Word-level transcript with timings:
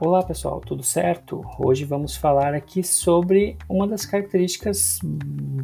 Olá 0.00 0.24
pessoal, 0.24 0.60
tudo 0.60 0.82
certo? 0.82 1.40
Hoje 1.56 1.84
vamos 1.84 2.16
falar 2.16 2.52
aqui 2.52 2.82
sobre 2.82 3.56
uma 3.68 3.86
das 3.86 4.04
características 4.04 4.98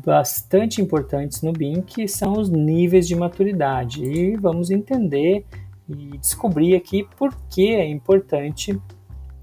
bastante 0.07 0.81
importantes 0.81 1.43
no 1.43 1.53
BIM, 1.53 1.83
que 1.83 2.07
são 2.07 2.35
os 2.35 2.49
níveis 2.49 3.09
de 3.09 3.17
maturidade. 3.17 4.05
E 4.05 4.37
vamos 4.37 4.71
entender 4.71 5.45
e 5.89 6.17
descobrir 6.17 6.77
aqui 6.77 7.09
por 7.17 7.35
que 7.51 7.75
é 7.75 7.85
importante 7.85 8.81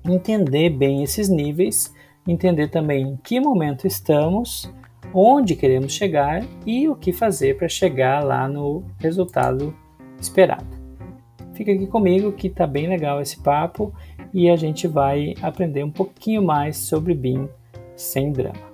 entender 0.06 0.70
bem 0.70 1.04
esses 1.04 1.28
níveis, 1.28 1.94
entender 2.26 2.70
também 2.70 3.10
em 3.10 3.18
que 3.18 3.42
momento 3.42 3.86
estamos, 3.86 4.74
onde 5.14 5.54
queremos 5.58 5.92
chegar 5.92 6.46
e 6.66 6.88
o 6.88 6.96
que 6.96 7.12
fazer 7.12 7.58
para 7.58 7.68
chegar 7.68 8.24
lá 8.24 8.48
no 8.48 8.86
resultado 9.00 9.76
esperado. 10.18 10.77
Fica 11.58 11.72
aqui 11.72 11.88
comigo 11.88 12.32
que 12.34 12.52
tá 12.52 12.68
bem 12.68 12.88
legal 12.88 13.20
esse 13.20 13.42
papo 13.42 13.92
e 14.32 14.48
a 14.48 14.56
gente 14.56 14.88
vai 14.88 15.34
aprender 15.42 15.84
um 15.84 15.90
pouquinho 15.90 16.44
mais 16.44 16.78
sobre 16.78 17.16
BIM 17.16 17.50
sem 17.96 18.32
drama. 18.32 18.68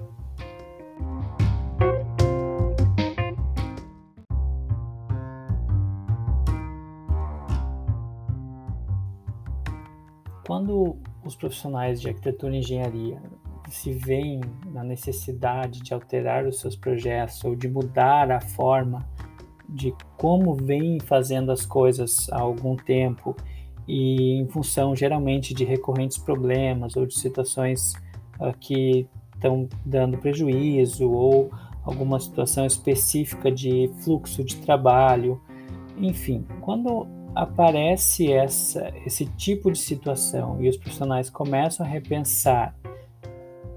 Quando 10.45 10.97
os 11.23 11.37
profissionais 11.37 12.01
de 12.01 12.09
arquitetura 12.09 12.53
e 12.53 12.59
engenharia 12.59 13.17
se 13.69 13.93
veem 13.93 14.41
na 14.73 14.83
necessidade 14.83 15.81
de 15.81 15.93
alterar 15.93 16.45
os 16.45 16.59
seus 16.59 16.75
projetos 16.75 17.41
ou 17.45 17.55
de 17.55 17.69
mudar 17.69 18.29
a 18.29 18.41
forma 18.41 19.07
de 19.67 19.93
como 20.17 20.53
vem 20.53 20.99
fazendo 20.99 21.51
as 21.51 21.65
coisas 21.65 22.29
há 22.31 22.39
algum 22.39 22.75
tempo 22.75 23.35
e 23.87 24.39
em 24.39 24.47
função 24.47 24.95
geralmente 24.95 25.53
de 25.53 25.63
recorrentes 25.63 26.17
problemas 26.17 26.95
ou 26.95 27.05
de 27.05 27.17
situações 27.17 27.93
uh, 28.39 28.57
que 28.59 29.07
estão 29.35 29.67
dando 29.85 30.17
prejuízo 30.17 31.09
ou 31.11 31.51
alguma 31.83 32.19
situação 32.19 32.65
específica 32.65 33.51
de 33.51 33.91
fluxo 33.99 34.43
de 34.43 34.55
trabalho, 34.57 35.41
enfim, 35.97 36.45
quando 36.61 37.05
aparece 37.35 38.31
essa, 38.31 38.93
esse 39.05 39.25
tipo 39.25 39.71
de 39.71 39.79
situação 39.79 40.61
e 40.61 40.69
os 40.69 40.77
profissionais 40.77 41.29
começam 41.29 41.85
a 41.85 41.89
repensar 41.89 42.75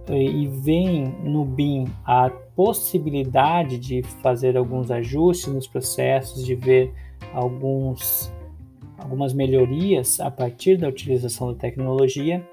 e 0.09 0.47
veem 0.47 1.05
no 1.25 1.45
BIM 1.45 1.87
a 2.05 2.31
possibilidade 2.57 3.79
de 3.79 4.03
fazer 4.23 4.57
alguns 4.57 4.91
ajustes 4.91 5.53
nos 5.53 5.69
processos, 5.69 6.45
de 6.45 6.55
ver 6.55 6.93
alguns, 7.35 8.33
algumas 8.99 9.35
melhorias 9.35 10.19
a 10.19 10.31
partir 10.31 10.79
da 10.79 10.89
utilização 10.89 11.53
da 11.53 11.59
tecnologia, 11.59 12.45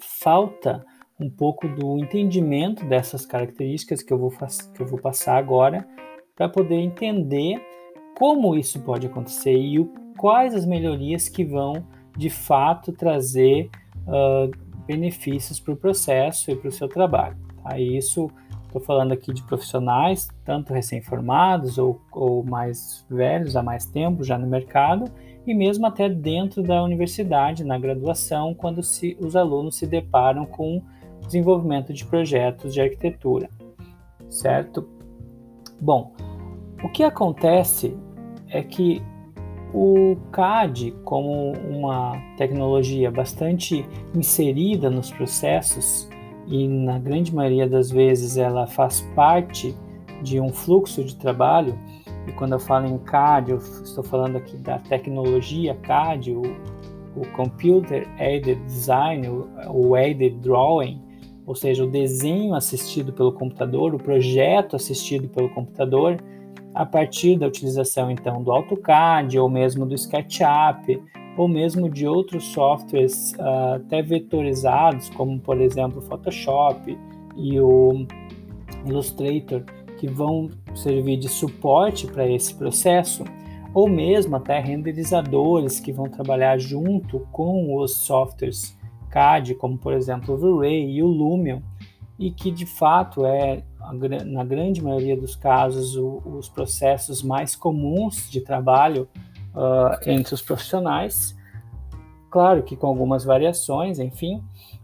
falta 0.00 0.84
um 1.20 1.28
pouco 1.28 1.68
do 1.68 1.98
entendimento 1.98 2.84
dessas 2.86 3.26
características 3.26 4.02
que 4.02 4.10
eu 4.10 4.18
vou, 4.18 4.30
que 4.30 4.80
eu 4.80 4.86
vou 4.86 4.98
passar 4.98 5.36
agora 5.36 5.86
para 6.34 6.48
poder 6.48 6.76
entender 6.76 7.60
como 8.18 8.56
isso 8.56 8.80
pode 8.80 9.06
acontecer 9.06 9.54
e 9.54 9.78
o, 9.78 9.92
quais 10.16 10.54
as 10.54 10.64
melhorias 10.64 11.28
que 11.28 11.44
vão 11.44 11.84
de 12.16 12.30
fato 12.30 12.90
trazer 12.92 13.68
uh, 14.06 14.50
benefícios 14.86 15.60
para 15.60 15.74
o 15.74 15.76
processo 15.76 16.50
e 16.50 16.56
para 16.56 16.68
o 16.68 16.72
seu 16.72 16.88
trabalho. 16.88 17.36
Tá? 17.62 17.78
Isso, 17.78 18.30
estou 18.70 18.80
falando 18.80 19.12
aqui 19.12 19.32
de 19.32 19.42
profissionais, 19.42 20.28
tanto 20.44 20.72
recém-formados 20.72 21.76
ou, 21.76 22.00
ou 22.12 22.44
mais 22.44 23.04
velhos, 23.10 23.56
há 23.56 23.62
mais 23.62 23.84
tempo 23.84 24.22
já 24.22 24.38
no 24.38 24.46
mercado, 24.46 25.10
e 25.46 25.52
mesmo 25.52 25.86
até 25.86 26.08
dentro 26.08 26.62
da 26.62 26.82
universidade, 26.82 27.64
na 27.64 27.78
graduação, 27.78 28.54
quando 28.54 28.82
se, 28.82 29.16
os 29.20 29.34
alunos 29.34 29.76
se 29.76 29.86
deparam 29.86 30.46
com 30.46 30.82
desenvolvimento 31.26 31.92
de 31.92 32.04
projetos 32.04 32.72
de 32.72 32.80
arquitetura, 32.80 33.48
certo? 34.28 34.88
Bom, 35.80 36.12
o 36.82 36.88
que 36.88 37.02
acontece 37.02 37.96
é 38.48 38.62
que 38.62 39.02
o 39.72 40.16
CAD, 40.32 40.92
como 41.04 41.52
uma 41.52 42.12
tecnologia 42.36 43.10
bastante 43.10 43.84
inserida 44.14 44.90
nos 44.90 45.10
processos, 45.10 46.08
e 46.50 46.66
na 46.66 46.98
grande 46.98 47.32
maioria 47.32 47.68
das 47.68 47.90
vezes 47.90 48.36
ela 48.36 48.66
faz 48.66 49.00
parte 49.14 49.74
de 50.20 50.40
um 50.40 50.50
fluxo 50.50 51.04
de 51.04 51.14
trabalho, 51.16 51.78
e 52.26 52.32
quando 52.32 52.52
eu 52.52 52.58
falo 52.58 52.86
em 52.86 52.98
CAD, 52.98 53.52
eu 53.52 53.58
estou 53.58 54.02
falando 54.02 54.36
aqui 54.36 54.56
da 54.56 54.78
tecnologia 54.78 55.74
CAD, 55.76 56.32
o, 56.32 56.42
o 57.16 57.26
Computer 57.36 58.06
Aided 58.18 58.60
Design, 58.64 59.28
o, 59.28 59.48
o 59.70 59.94
Aided 59.94 60.36
Drawing, 60.40 61.00
ou 61.46 61.54
seja, 61.54 61.84
o 61.84 61.86
desenho 61.86 62.54
assistido 62.54 63.12
pelo 63.12 63.32
computador, 63.32 63.94
o 63.94 63.98
projeto 63.98 64.76
assistido 64.76 65.28
pelo 65.28 65.48
computador, 65.50 66.18
a 66.74 66.84
partir 66.84 67.38
da 67.38 67.46
utilização 67.46 68.10
então 68.10 68.42
do 68.42 68.52
AutoCAD 68.52 69.38
ou 69.38 69.48
mesmo 69.48 69.86
do 69.86 69.94
SketchUp 69.94 71.02
ou 71.36 71.48
mesmo 71.48 71.88
de 71.88 72.06
outros 72.06 72.44
softwares 72.44 73.32
uh, 73.32 73.74
até 73.76 74.02
vetorizados, 74.02 75.08
como 75.10 75.38
por 75.38 75.60
exemplo 75.60 75.98
o 75.98 76.02
Photoshop 76.02 76.98
e 77.36 77.60
o 77.60 78.06
Illustrator, 78.86 79.62
que 79.98 80.06
vão 80.08 80.50
servir 80.74 81.18
de 81.18 81.28
suporte 81.28 82.06
para 82.06 82.28
esse 82.28 82.54
processo, 82.54 83.24
ou 83.72 83.88
mesmo 83.88 84.36
até 84.36 84.58
renderizadores 84.58 85.78
que 85.78 85.92
vão 85.92 86.06
trabalhar 86.06 86.58
junto 86.58 87.20
com 87.32 87.76
os 87.76 87.92
softwares 87.92 88.76
CAD, 89.10 89.54
como 89.54 89.76
por 89.76 89.92
exemplo 89.92 90.34
o 90.34 90.38
V-Ray 90.38 90.90
e 90.90 91.02
o 91.02 91.06
Lumion, 91.06 91.60
e 92.18 92.30
que 92.30 92.50
de 92.50 92.66
fato 92.66 93.24
é 93.24 93.62
na 94.26 94.44
grande 94.44 94.82
maioria 94.82 95.16
dos 95.16 95.34
casos, 95.34 95.96
o, 95.96 96.22
os 96.38 96.48
processos 96.48 97.22
mais 97.22 97.56
comuns 97.56 98.30
de 98.30 98.40
trabalho 98.40 99.08
uh, 99.54 99.96
entre 100.06 100.34
os 100.34 100.42
profissionais. 100.42 101.36
Claro 102.30 102.62
que 102.62 102.76
com 102.76 102.86
algumas 102.86 103.24
variações, 103.24 103.98
enfim. 103.98 104.42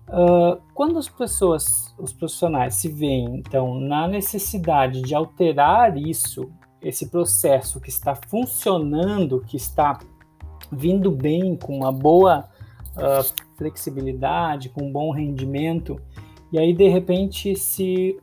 Uh, 0.09 0.61
quando 0.75 0.99
as 0.99 1.09
pessoas, 1.09 1.95
os 1.99 2.13
profissionais 2.13 2.75
se 2.75 2.89
veem, 2.89 3.37
então, 3.39 3.81
na 3.81 4.07
necessidade 4.07 5.03
de 5.03 5.15
alterar 5.15 5.97
isso, 5.97 6.51
esse 6.81 7.09
processo 7.09 7.81
que 7.81 7.89
está 7.89 8.15
funcionando, 8.15 9.41
que 9.41 9.57
está 9.57 9.99
vindo 10.71 11.11
bem, 11.11 11.57
com 11.57 11.77
uma 11.77 11.93
boa 11.93 12.49
uh, 12.97 13.47
flexibilidade, 13.57 14.69
com 14.69 14.85
um 14.85 14.93
bom 14.93 15.11
rendimento, 15.13 16.01
e 16.53 16.59
aí 16.59 16.73
de 16.73 16.89
repente 16.89 17.57
se 17.57 18.17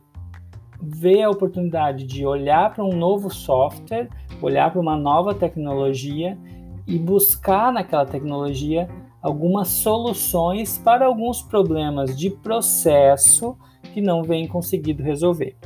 ver 0.80 1.22
a 1.22 1.30
oportunidade 1.30 2.04
de 2.04 2.26
olhar 2.26 2.72
para 2.74 2.84
um 2.84 2.96
novo 2.96 3.30
software, 3.30 4.08
olhar 4.40 4.70
para 4.70 4.80
uma 4.80 4.96
nova 4.96 5.34
tecnologia 5.34 6.38
e 6.86 6.98
buscar 6.98 7.72
naquela 7.72 8.04
tecnologia 8.04 8.88
algumas 9.22 9.68
soluções 9.68 10.76
para 10.76 11.06
alguns 11.06 11.40
problemas 11.40 12.16
de 12.16 12.28
processo 12.28 13.56
que 13.92 14.00
não 14.00 14.22
vem 14.22 14.46
conseguido 14.46 15.02
resolver. 15.02 15.56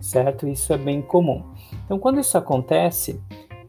Certo? 0.00 0.46
Isso 0.46 0.72
é 0.72 0.78
bem 0.78 1.02
comum. 1.02 1.42
Então, 1.84 1.98
quando 1.98 2.20
isso 2.20 2.38
acontece, 2.38 3.20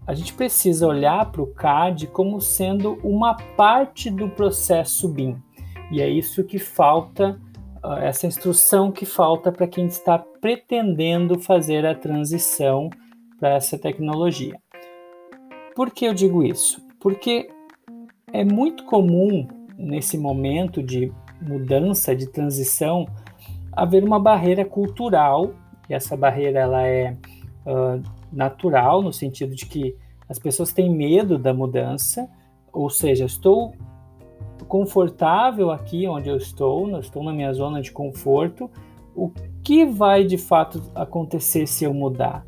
a 0.06 0.14
gente 0.14 0.34
precisa 0.34 0.86
olhar 0.86 1.32
para 1.32 1.42
o 1.42 1.48
CAD 1.48 2.08
como 2.08 2.40
sendo 2.40 3.00
uma 3.04 3.36
parte 3.58 4.12
do 4.12 4.30
processo 4.30 5.08
BIM. 5.08 5.38
E 5.92 6.02
é 6.02 6.10
isso 6.10 6.44
que 6.44 6.60
falta 6.60 7.40
essa 8.02 8.26
instrução 8.26 8.92
que 8.92 9.06
falta 9.06 9.52
para 9.52 9.68
quem 9.68 9.86
está 9.86 10.18
pretendendo 10.18 11.40
fazer 11.40 11.86
a 11.86 11.94
transição 11.94 12.90
para 13.40 13.56
essa 13.56 13.78
tecnologia. 13.78 14.60
Por 15.76 15.92
que 15.92 16.06
eu 16.06 16.14
digo 16.14 16.44
isso? 16.44 16.82
Porque 17.00 17.50
é 18.32 18.44
muito 18.44 18.86
comum 18.86 19.48
nesse 19.78 20.18
momento 20.18 20.82
de 20.82 21.12
mudança, 21.42 22.16
de 22.16 22.28
transição, 22.28 23.06
haver 23.72 24.04
uma 24.04 24.20
barreira 24.20 24.64
cultural, 24.64 25.54
e 25.90 25.94
essa 25.94 26.16
barreira 26.16 26.60
ela 26.60 26.82
é 26.88 27.16
uh, 27.66 28.02
natural, 28.32 29.02
no 29.02 29.12
sentido 29.12 29.54
de 29.54 29.66
que 29.66 29.96
as 30.28 30.40
pessoas 30.40 30.72
têm 30.72 30.90
medo 30.90 31.38
da 31.38 31.54
mudança, 31.54 32.30
ou 32.72 32.90
seja, 32.90 33.26
estou 33.26 33.74
confortável 34.68 35.72
aqui 35.72 36.08
onde 36.08 36.30
eu 36.30 36.38
estou, 36.38 36.90
eu 36.90 37.00
estou 37.00 37.24
na 37.24 37.32
minha 37.32 37.54
zona 37.54 37.82
de 37.82 37.92
conforto. 37.92 38.70
O 39.16 39.32
que 39.64 39.86
vai 39.86 40.24
de 40.24 40.38
fato 40.38 40.82
acontecer 40.96 41.68
se 41.68 41.86
eu 41.86 41.94
mudar? 41.94 42.46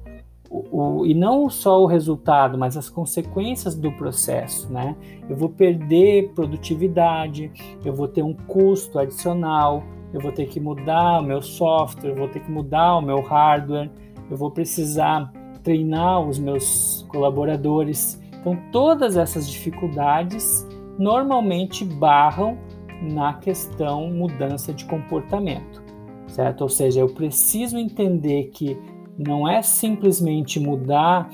O, 0.71 1.05
e 1.05 1.13
não 1.13 1.49
só 1.49 1.81
o 1.81 1.85
resultado, 1.85 2.57
mas 2.57 2.75
as 2.75 2.89
consequências 2.89 3.75
do 3.75 3.91
processo, 3.93 4.71
né? 4.71 4.95
Eu 5.29 5.35
vou 5.35 5.49
perder 5.49 6.33
produtividade, 6.33 7.51
eu 7.85 7.93
vou 7.93 8.07
ter 8.07 8.21
um 8.21 8.33
custo 8.33 8.99
adicional, 8.99 9.83
eu 10.13 10.19
vou 10.19 10.31
ter 10.31 10.47
que 10.47 10.59
mudar 10.59 11.21
o 11.21 11.23
meu 11.23 11.41
software, 11.41 12.09
eu 12.09 12.15
vou 12.15 12.27
ter 12.27 12.41
que 12.41 12.51
mudar 12.51 12.97
o 12.97 13.01
meu 13.01 13.21
hardware, 13.21 13.89
eu 14.29 14.37
vou 14.37 14.51
precisar 14.51 15.31
treinar 15.63 16.21
os 16.21 16.39
meus 16.39 17.05
colaboradores. 17.09 18.21
Então, 18.39 18.57
todas 18.71 19.17
essas 19.17 19.49
dificuldades 19.49 20.67
normalmente 20.97 21.83
barram 21.83 22.57
na 23.01 23.33
questão 23.33 24.09
mudança 24.09 24.73
de 24.73 24.85
comportamento, 24.85 25.83
certo? 26.27 26.61
Ou 26.61 26.69
seja, 26.69 27.01
eu 27.01 27.09
preciso 27.09 27.77
entender 27.77 28.49
que 28.53 28.77
não 29.17 29.47
é 29.47 29.61
simplesmente 29.61 30.59
mudar 30.59 31.29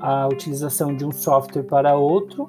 a 0.00 0.26
utilização 0.28 0.94
de 0.94 1.04
um 1.04 1.12
software 1.12 1.62
para 1.62 1.96
outro, 1.96 2.46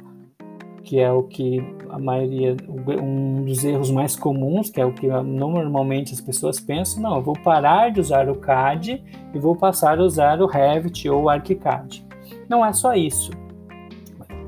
que 0.84 1.00
é 1.00 1.12
o 1.12 1.24
que 1.24 1.62
a 1.90 1.98
maioria, 1.98 2.56
um 3.02 3.44
dos 3.44 3.64
erros 3.64 3.90
mais 3.90 4.16
comuns, 4.16 4.70
que 4.70 4.80
é 4.80 4.86
o 4.86 4.94
que 4.94 5.08
normalmente 5.08 6.14
as 6.14 6.22
pessoas 6.22 6.60
pensam, 6.60 7.02
não, 7.02 7.16
eu 7.16 7.24
vou 7.24 7.34
parar 7.34 7.92
de 7.92 8.00
usar 8.00 8.30
o 8.30 8.36
CAD 8.36 9.04
e 9.34 9.40
vou 9.40 9.56
passar 9.56 10.00
a 10.00 10.04
usar 10.04 10.42
o 10.42 10.46
Revit 10.46 11.10
ou 11.10 11.24
o 11.24 11.30
ArchiCAD. 11.30 12.06
Não 12.48 12.66
é 12.66 12.72
só 12.72 12.94
isso. 12.94 13.32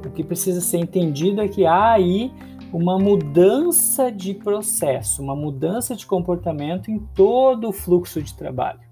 O 0.06 0.10
que 0.12 0.24
precisa 0.24 0.62
ser 0.62 0.78
entendido 0.78 1.42
é 1.42 1.48
que 1.48 1.66
há 1.66 1.92
aí 1.92 2.32
uma 2.72 3.00
mudança 3.00 4.12
de 4.12 4.34
processo, 4.34 5.22
uma 5.22 5.36
mudança 5.36 5.96
de 5.96 6.06
comportamento 6.06 6.92
em 6.92 7.00
todo 7.16 7.70
o 7.70 7.74
fluxo 7.74 8.22
de 8.22 8.34
trabalho. 8.34 8.87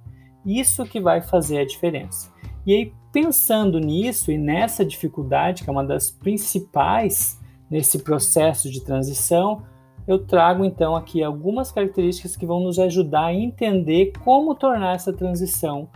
Isso 0.46 0.86
que 0.86 1.00
vai 1.00 1.22
fazer 1.22 1.60
a 1.60 1.66
diferença. 1.66 2.32
E 2.66 2.74
aí, 2.74 2.94
pensando 3.12 3.80
nisso 3.80 4.32
e 4.32 4.38
nessa 4.38 4.86
dificuldade, 4.86 5.64
que 5.64 5.70
é 5.70 5.74
uma 5.74 5.84
das 5.84 6.12
principais 6.12 7.40
nesse 7.70 8.00
processo 8.00 8.70
de 8.70 8.82
transição, 8.82 9.64
eu 10.08 10.20
trago 10.20 10.64
então 10.64 10.96
aqui 10.96 11.24
algumas 11.24 11.72
características 11.72 12.36
que 12.36 12.46
vão 12.46 12.60
nos 12.60 12.78
ajudar 12.78 13.26
a 13.26 13.34
entender 13.34 14.14
como 14.24 14.54
tornar 14.54 14.96
essa 14.96 15.12
transição 15.12 15.90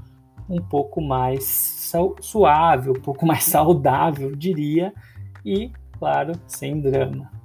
um 0.50 0.62
pouco 0.62 1.00
mais 1.00 1.86
suave, 2.22 2.90
um 2.90 3.01
pouco 3.01 3.25
mais 3.25 3.44
saudável, 3.46 4.36
diria, 4.36 4.94
e, 5.46 5.72
claro, 5.98 6.34
sem 6.48 6.80
drama. 6.80 7.38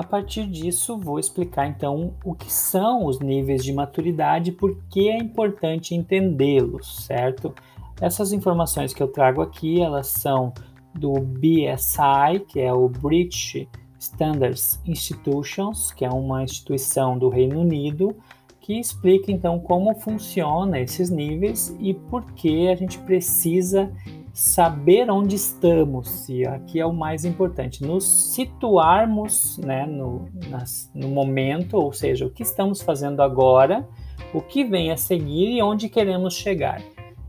A 0.00 0.02
partir 0.02 0.46
disso, 0.46 0.96
vou 0.96 1.18
explicar 1.18 1.66
então 1.66 2.14
o 2.24 2.34
que 2.34 2.50
são 2.50 3.04
os 3.04 3.20
níveis 3.20 3.62
de 3.62 3.70
maturidade 3.70 4.48
e 4.48 4.54
por 4.54 4.74
que 4.88 5.10
é 5.10 5.18
importante 5.18 5.94
entendê-los, 5.94 7.04
certo? 7.04 7.54
Essas 8.00 8.32
informações 8.32 8.94
que 8.94 9.02
eu 9.02 9.08
trago 9.08 9.42
aqui, 9.42 9.78
elas 9.82 10.06
são 10.06 10.54
do 10.94 11.12
BSI, 11.20 12.40
que 12.48 12.60
é 12.60 12.72
o 12.72 12.88
British 12.88 13.68
Standards 13.98 14.80
Institutions, 14.86 15.92
que 15.92 16.02
é 16.02 16.08
uma 16.08 16.42
instituição 16.42 17.18
do 17.18 17.28
Reino 17.28 17.60
Unido, 17.60 18.16
que 18.58 18.80
explica 18.80 19.30
então 19.30 19.58
como 19.60 19.94
funciona 19.94 20.80
esses 20.80 21.10
níveis 21.10 21.76
e 21.78 21.92
por 21.92 22.24
que 22.32 22.68
a 22.68 22.74
gente 22.74 22.98
precisa 23.00 23.92
saber 24.32 25.10
onde 25.10 25.36
estamos, 25.36 26.28
e 26.28 26.46
aqui 26.46 26.80
é 26.80 26.86
o 26.86 26.92
mais 26.92 27.24
importante, 27.24 27.84
nos 27.84 28.32
situarmos 28.34 29.58
né, 29.58 29.86
no, 29.86 30.28
nas, 30.48 30.90
no 30.94 31.08
momento, 31.08 31.76
ou 31.76 31.92
seja, 31.92 32.26
o 32.26 32.30
que 32.30 32.42
estamos 32.42 32.80
fazendo 32.80 33.22
agora, 33.22 33.88
o 34.32 34.40
que 34.40 34.64
vem 34.64 34.90
a 34.90 34.96
seguir 34.96 35.50
e 35.50 35.62
onde 35.62 35.88
queremos 35.88 36.34
chegar, 36.34 36.80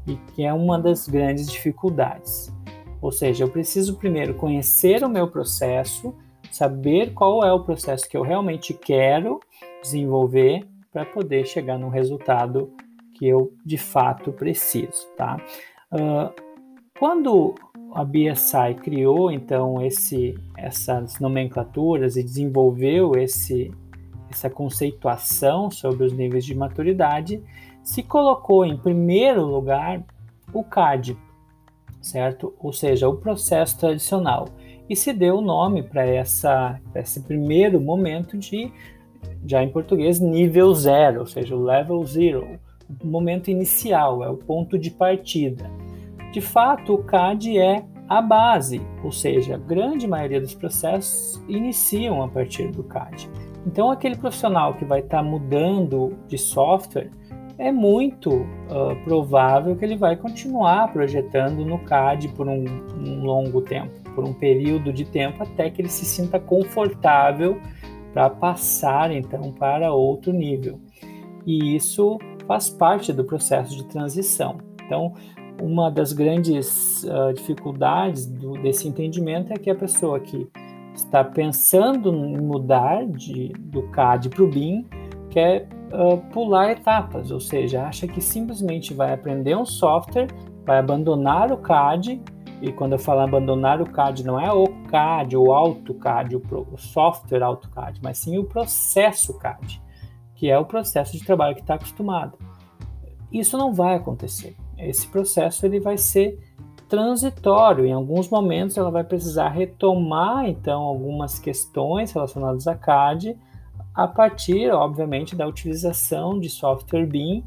e 0.07 0.15
que 0.33 0.43
é 0.43 0.53
uma 0.53 0.79
das 0.79 1.07
grandes 1.07 1.51
dificuldades. 1.51 2.53
Ou 3.01 3.11
seja, 3.11 3.43
eu 3.43 3.49
preciso 3.49 3.97
primeiro 3.97 4.35
conhecer 4.35 5.03
o 5.03 5.09
meu 5.09 5.27
processo, 5.27 6.13
saber 6.51 7.13
qual 7.13 7.43
é 7.43 7.51
o 7.51 7.63
processo 7.63 8.07
que 8.07 8.15
eu 8.15 8.21
realmente 8.21 8.73
quero 8.73 9.39
desenvolver 9.81 10.67
para 10.91 11.05
poder 11.05 11.47
chegar 11.47 11.79
no 11.79 11.89
resultado 11.89 12.71
que 13.15 13.27
eu 13.27 13.53
de 13.65 13.77
fato 13.77 14.31
preciso, 14.31 15.07
tá? 15.15 15.37
Uh, 15.91 16.50
quando 17.01 17.55
a 17.95 18.05
BSI 18.05 18.75
criou 18.79 19.31
então 19.31 19.81
esse, 19.81 20.37
essas 20.55 21.19
nomenclaturas 21.19 22.15
e 22.15 22.21
desenvolveu 22.21 23.13
esse, 23.15 23.71
essa 24.29 24.51
conceituação 24.51 25.71
sobre 25.71 26.05
os 26.05 26.13
níveis 26.13 26.45
de 26.45 26.53
maturidade, 26.53 27.41
se 27.81 28.03
colocou 28.03 28.63
em 28.63 28.77
primeiro 28.77 29.43
lugar 29.43 30.03
o 30.53 30.63
CAD, 30.63 31.17
certo? 31.99 32.53
Ou 32.59 32.71
seja, 32.71 33.09
o 33.09 33.17
processo 33.17 33.79
tradicional. 33.79 34.49
E 34.87 34.95
se 34.95 35.11
deu 35.11 35.37
o 35.37 35.41
nome 35.41 35.81
para 35.81 36.05
esse 36.05 37.19
primeiro 37.21 37.81
momento 37.81 38.37
de, 38.37 38.71
já 39.43 39.63
em 39.63 39.69
português, 39.71 40.19
nível 40.19 40.71
zero, 40.75 41.21
ou 41.21 41.25
seja, 41.25 41.55
o 41.55 41.63
level 41.63 42.05
zero, 42.05 42.59
o 43.03 43.07
momento 43.07 43.49
inicial, 43.49 44.23
é 44.23 44.29
o 44.29 44.37
ponto 44.37 44.77
de 44.77 44.91
partida. 44.91 45.67
De 46.31 46.41
fato, 46.41 46.93
o 46.93 47.03
CAD 47.03 47.57
é 47.57 47.83
a 48.07 48.21
base, 48.21 48.81
ou 49.03 49.11
seja, 49.11 49.55
a 49.55 49.57
grande 49.57 50.07
maioria 50.07 50.39
dos 50.39 50.53
processos 50.53 51.41
iniciam 51.47 52.21
a 52.21 52.27
partir 52.27 52.69
do 52.71 52.83
CAD. 52.83 53.29
Então, 53.65 53.91
aquele 53.91 54.15
profissional 54.15 54.73
que 54.73 54.85
vai 54.85 54.99
estar 54.99 55.17
tá 55.17 55.23
mudando 55.23 56.17
de 56.27 56.37
software, 56.37 57.09
é 57.61 57.71
muito 57.71 58.31
uh, 58.31 58.95
provável 59.03 59.75
que 59.75 59.85
ele 59.85 59.95
vai 59.95 60.15
continuar 60.15 60.91
projetando 60.91 61.63
no 61.63 61.77
CAD 61.79 62.29
por 62.29 62.47
um, 62.47 62.65
um, 62.97 63.23
longo 63.23 63.61
tempo, 63.61 63.91
por 64.15 64.23
um 64.23 64.33
período 64.33 64.91
de 64.91 65.05
tempo, 65.05 65.43
até 65.43 65.69
que 65.69 65.79
ele 65.79 65.89
se 65.89 66.03
sinta 66.03 66.39
confortável 66.39 67.61
para 68.13 68.31
passar 68.31 69.11
então 69.11 69.53
para 69.53 69.93
outro 69.93 70.33
nível. 70.33 70.79
E 71.45 71.75
isso 71.75 72.17
faz 72.47 72.67
parte 72.67 73.13
do 73.13 73.23
processo 73.23 73.75
de 73.75 73.85
transição. 73.85 74.57
Então, 74.83 75.13
uma 75.61 75.91
das 75.91 76.11
grandes 76.11 77.03
uh, 77.03 77.33
dificuldades 77.33 78.25
do, 78.25 78.53
desse 78.53 78.87
entendimento 78.87 79.53
é 79.53 79.57
que 79.57 79.69
a 79.69 79.75
pessoa 79.75 80.19
que 80.19 80.49
está 80.93 81.23
pensando 81.23 82.13
em 82.13 82.41
mudar 82.41 83.05
de, 83.05 83.49
do 83.59 83.83
CAD 83.89 84.29
para 84.29 84.43
o 84.43 84.47
BIM 84.49 84.85
quer 85.29 85.69
uh, 85.93 86.17
pular 86.31 86.71
etapas, 86.71 87.31
ou 87.31 87.39
seja, 87.39 87.83
acha 87.83 88.07
que 88.07 88.19
simplesmente 88.19 88.93
vai 88.93 89.13
aprender 89.13 89.55
um 89.55 89.65
software, 89.65 90.27
vai 90.65 90.79
abandonar 90.79 91.51
o 91.51 91.57
CAD, 91.57 92.21
e 92.61 92.71
quando 92.71 92.93
eu 92.93 92.99
falo 92.99 93.21
abandonar 93.21 93.81
o 93.81 93.89
CAD, 93.89 94.25
não 94.25 94.39
é 94.39 94.51
o 94.51 94.67
CAD 94.89 95.37
ou 95.37 95.53
AutoCAD, 95.53 96.35
o, 96.35 96.41
o 96.71 96.77
software 96.77 97.43
AutoCAD, 97.43 97.99
mas 98.03 98.17
sim 98.17 98.37
o 98.37 98.43
processo 98.43 99.37
CAD, 99.39 99.81
que 100.35 100.49
é 100.49 100.57
o 100.57 100.65
processo 100.65 101.17
de 101.17 101.23
trabalho 101.23 101.55
que 101.55 101.61
está 101.61 101.75
acostumado. 101.75 102.37
Isso 103.31 103.57
não 103.57 103.73
vai 103.73 103.95
acontecer 103.95 104.55
esse 104.81 105.07
processo 105.07 105.65
ele 105.65 105.79
vai 105.79 105.97
ser 105.97 106.39
transitório. 106.87 107.85
Em 107.85 107.93
alguns 107.93 108.29
momentos 108.29 108.77
ela 108.77 108.91
vai 108.91 109.03
precisar 109.03 109.49
retomar 109.49 110.45
então 110.47 110.81
algumas 110.81 111.39
questões 111.39 112.11
relacionadas 112.11 112.67
a 112.67 112.75
CAD 112.75 113.37
a 113.93 114.07
partir, 114.07 114.69
obviamente, 114.71 115.35
da 115.35 115.47
utilização 115.47 116.39
de 116.39 116.49
software 116.49 117.05
BIM 117.05 117.43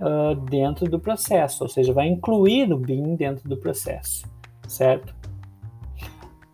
uh, 0.00 0.34
dentro 0.34 0.88
do 0.88 0.98
processo, 0.98 1.64
ou 1.64 1.68
seja, 1.68 1.92
vai 1.92 2.08
incluir 2.08 2.72
o 2.72 2.78
BIM 2.78 3.14
dentro 3.16 3.48
do 3.48 3.56
processo, 3.56 4.26
certo? 4.66 5.14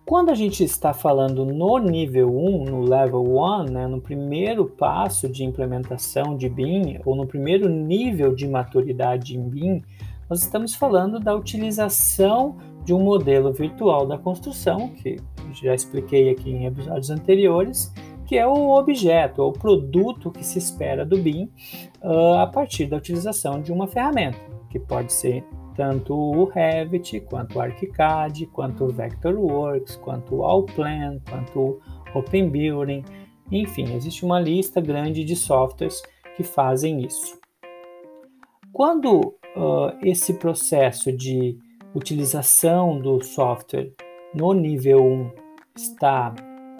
Quando 0.05 0.31
a 0.31 0.35
gente 0.35 0.63
está 0.63 0.93
falando 0.93 1.47
no 1.47 1.79
nível 1.79 2.29
1, 2.29 2.65
no 2.65 2.81
level 2.83 3.23
1, 3.23 3.65
né, 3.65 3.87
no 3.87 4.01
primeiro 4.01 4.67
passo 4.67 5.29
de 5.29 5.45
implementação 5.45 6.37
de 6.37 6.47
BIM, 6.47 7.01
ou 7.07 7.17
no 7.17 7.27
primeiro 7.27 7.71
nível 7.71 8.35
de 8.35 8.47
maturidade 8.47 9.35
em 9.35 9.49
BIM, 9.49 9.83
nós 10.29 10.43
estamos 10.43 10.75
falando 10.75 11.21
da 11.21 11.35
utilização 11.35 12.57
de 12.85 12.93
um 12.93 13.03
modelo 13.03 13.53
virtual 13.53 14.07
da 14.07 14.19
construção, 14.19 14.89
que 14.89 15.17
já 15.53 15.75
expliquei 15.75 16.31
aqui 16.31 16.51
em 16.51 16.67
episódios 16.67 17.11
anteriores, 17.11 17.93
que 18.27 18.37
é 18.37 18.47
o 18.47 18.71
objeto 18.71 19.43
ou 19.43 19.53
produto 19.53 20.31
que 20.31 20.45
se 20.45 20.59
espera 20.59 21.05
do 21.05 21.19
BIM 21.19 21.51
uh, 22.03 22.35
a 22.35 22.47
partir 22.47 22.87
da 22.87 22.97
utilização 22.97 23.61
de 23.61 23.73
uma 23.73 23.87
ferramenta, 23.87 24.39
que 24.71 24.79
pode 24.79 25.13
ser 25.13 25.45
tanto 25.75 26.15
o 26.15 26.45
Revit, 26.45 27.21
quanto 27.21 27.59
o 27.59 27.61
ArchiCAD, 27.61 28.47
quanto 28.47 28.85
o 28.85 28.89
Vectorworks, 28.89 29.97
quanto 29.97 30.37
o 30.37 30.45
Allplan, 30.45 31.19
quanto 31.29 31.61
o 31.61 31.81
Open 32.15 32.49
Building, 32.49 33.05
enfim, 33.51 33.93
existe 33.95 34.25
uma 34.25 34.41
lista 34.41 34.81
grande 34.81 35.25
de 35.25 35.37
softwares 35.37 36.03
que 36.37 36.43
fazem 36.43 37.05
isso. 37.05 37.39
Quando 38.73 39.35
uh, 39.57 39.97
esse 40.03 40.35
processo 40.35 41.13
de 41.13 41.59
utilização 41.95 42.99
do 42.99 43.23
software 43.23 43.93
no 44.35 44.53
nível 44.53 45.05
1 45.05 45.31
está 45.77 46.35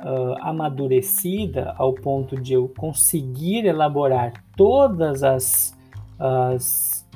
uh, 0.05 0.35
amadurecida 0.41 1.75
ao 1.79 1.93
ponto 1.93 2.41
de 2.41 2.55
eu 2.55 2.69
conseguir 2.69 3.65
elaborar 3.65 4.33
todas 4.57 5.23
as, 5.23 5.77
as 6.19 7.07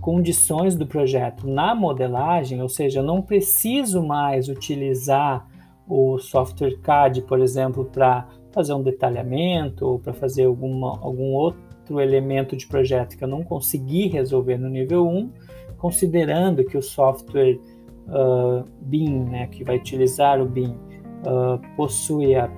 condições 0.00 0.74
do 0.74 0.86
projeto 0.86 1.46
na 1.46 1.74
modelagem, 1.74 2.62
ou 2.62 2.68
seja, 2.68 3.00
eu 3.00 3.04
não 3.04 3.20
preciso 3.20 4.02
mais 4.02 4.48
utilizar 4.48 5.46
o 5.86 6.18
software 6.18 6.78
CAD, 6.78 7.22
por 7.22 7.40
exemplo, 7.40 7.84
para 7.84 8.26
fazer 8.52 8.72
um 8.74 8.82
detalhamento 8.82 9.86
ou 9.86 9.98
para 9.98 10.12
fazer 10.12 10.44
alguma, 10.44 10.98
algum 11.00 11.32
outro 11.34 11.69
outro 11.90 12.00
elemento 12.00 12.56
de 12.56 12.66
projeto 12.66 13.16
que 13.16 13.24
eu 13.24 13.28
não 13.28 13.42
consegui 13.42 14.06
resolver 14.06 14.56
no 14.56 14.68
nível 14.68 15.06
1, 15.08 15.30
considerando 15.76 16.64
que 16.64 16.76
o 16.76 16.82
software 16.82 17.58
uh, 18.06 18.64
BIM, 18.80 19.24
né, 19.24 19.46
que 19.48 19.64
vai 19.64 19.76
utilizar 19.76 20.40
o 20.40 20.46
BIM, 20.46 20.70
uh, 20.70 21.60
possui 21.76 22.36
a, 22.36 22.48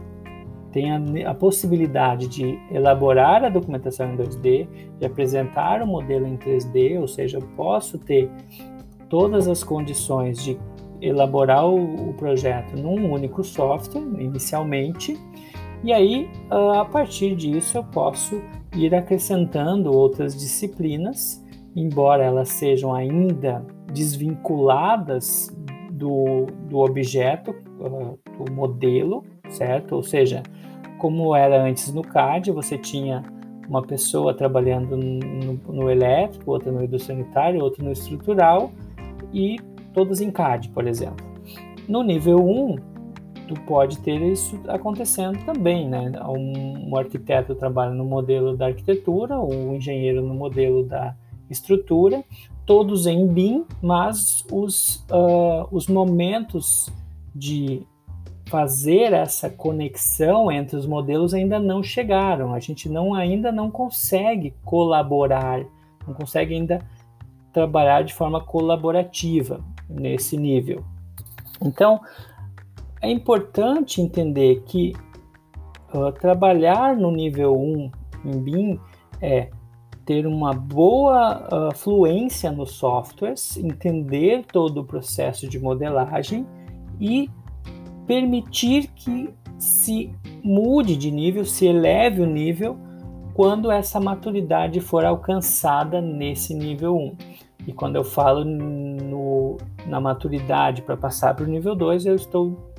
tem 0.70 0.90
a, 0.90 1.30
a, 1.30 1.34
possibilidade 1.34 2.28
de 2.28 2.58
elaborar 2.70 3.44
a 3.44 3.48
documentação 3.48 4.12
em 4.12 4.16
2D, 4.16 4.68
de 4.98 5.06
apresentar 5.06 5.82
o 5.82 5.86
modelo 5.86 6.26
em 6.26 6.36
3D, 6.36 7.00
ou 7.00 7.08
seja, 7.08 7.38
eu 7.38 7.46
posso 7.56 7.98
ter 7.98 8.30
todas 9.08 9.48
as 9.48 9.64
condições 9.64 10.42
de 10.42 10.58
elaborar 11.00 11.66
o, 11.66 12.10
o 12.10 12.14
projeto 12.14 12.76
num 12.76 13.12
único 13.12 13.42
software, 13.42 14.02
inicialmente, 14.18 15.18
e 15.84 15.92
aí, 15.92 16.30
a 16.48 16.84
partir 16.84 17.34
disso, 17.34 17.76
eu 17.76 17.82
posso 17.82 18.40
ir 18.74 18.94
acrescentando 18.94 19.92
outras 19.92 20.34
disciplinas, 20.38 21.44
embora 21.74 22.24
elas 22.24 22.48
sejam 22.48 22.94
ainda 22.94 23.64
desvinculadas 23.92 25.54
do, 25.90 26.46
do 26.68 26.78
objeto, 26.78 27.54
do 27.78 28.52
modelo, 28.52 29.24
certo? 29.50 29.94
Ou 29.94 30.02
seja, 30.02 30.42
como 30.98 31.34
era 31.34 31.62
antes 31.62 31.92
no 31.92 32.02
CAD, 32.02 32.50
você 32.50 32.78
tinha 32.78 33.22
uma 33.68 33.82
pessoa 33.82 34.34
trabalhando 34.34 34.96
no, 34.96 35.54
no 35.72 35.90
elétrico, 35.90 36.50
outra 36.50 36.70
no 36.70 36.82
hidrossanitário, 36.82 37.62
outra 37.62 37.84
no 37.84 37.92
estrutural, 37.92 38.70
e 39.32 39.56
todas 39.94 40.20
em 40.20 40.30
CAD, 40.30 40.68
por 40.70 40.86
exemplo. 40.86 41.26
No 41.88 42.02
nível 42.02 42.38
1, 42.38 42.76
tu 43.52 43.60
pode 43.62 43.98
ter 43.98 44.20
isso 44.22 44.58
acontecendo 44.68 45.44
também, 45.44 45.88
né? 45.88 46.12
Um, 46.26 46.90
um 46.90 46.96
arquiteto 46.96 47.54
trabalha 47.54 47.92
no 47.92 48.04
modelo 48.04 48.56
da 48.56 48.66
arquitetura, 48.66 49.38
o 49.38 49.70
um 49.70 49.74
engenheiro 49.74 50.22
no 50.22 50.34
modelo 50.34 50.84
da 50.84 51.14
estrutura, 51.50 52.24
todos 52.64 53.06
em 53.06 53.26
BIM, 53.26 53.64
mas 53.82 54.44
os, 54.50 55.04
uh, 55.10 55.68
os 55.70 55.86
momentos 55.86 56.90
de 57.34 57.86
fazer 58.46 59.12
essa 59.12 59.48
conexão 59.48 60.50
entre 60.50 60.76
os 60.76 60.86
modelos 60.86 61.34
ainda 61.34 61.58
não 61.58 61.82
chegaram. 61.82 62.54
A 62.54 62.60
gente 62.60 62.88
não 62.88 63.14
ainda 63.14 63.52
não 63.52 63.70
consegue 63.70 64.54
colaborar, 64.64 65.64
não 66.06 66.14
consegue 66.14 66.54
ainda 66.54 66.80
trabalhar 67.52 68.02
de 68.02 68.14
forma 68.14 68.40
colaborativa 68.42 69.60
nesse 69.88 70.36
nível. 70.36 70.84
Então, 71.60 72.00
é 73.02 73.10
importante 73.10 74.00
entender 74.00 74.62
que 74.64 74.92
uh, 75.92 76.12
trabalhar 76.12 76.96
no 76.96 77.10
nível 77.10 77.58
1 77.60 77.90
em 78.24 78.38
BIM 78.40 78.80
é 79.20 79.50
ter 80.04 80.26
uma 80.26 80.52
boa 80.52 81.48
uh, 81.70 81.76
fluência 81.76 82.50
nos 82.50 82.72
softwares, 82.72 83.56
entender 83.56 84.44
todo 84.46 84.80
o 84.80 84.84
processo 84.84 85.48
de 85.48 85.58
modelagem 85.58 86.46
e 87.00 87.28
permitir 88.06 88.88
que 88.94 89.32
se 89.58 90.12
mude 90.42 90.96
de 90.96 91.10
nível, 91.10 91.44
se 91.44 91.66
eleve 91.66 92.20
o 92.20 92.26
nível 92.26 92.76
quando 93.34 93.70
essa 93.70 93.98
maturidade 93.98 94.80
for 94.80 95.04
alcançada 95.04 96.00
nesse 96.00 96.54
nível 96.54 96.96
1. 96.96 97.16
E 97.68 97.72
quando 97.72 97.96
eu 97.96 98.04
falo 98.04 98.44
no, 98.44 99.56
na 99.86 100.00
maturidade 100.00 100.82
para 100.82 100.96
passar 100.96 101.34
para 101.34 101.44
o 101.44 101.48
nível 101.48 101.74
2, 101.74 102.06
eu 102.06 102.16
estou 102.16 102.71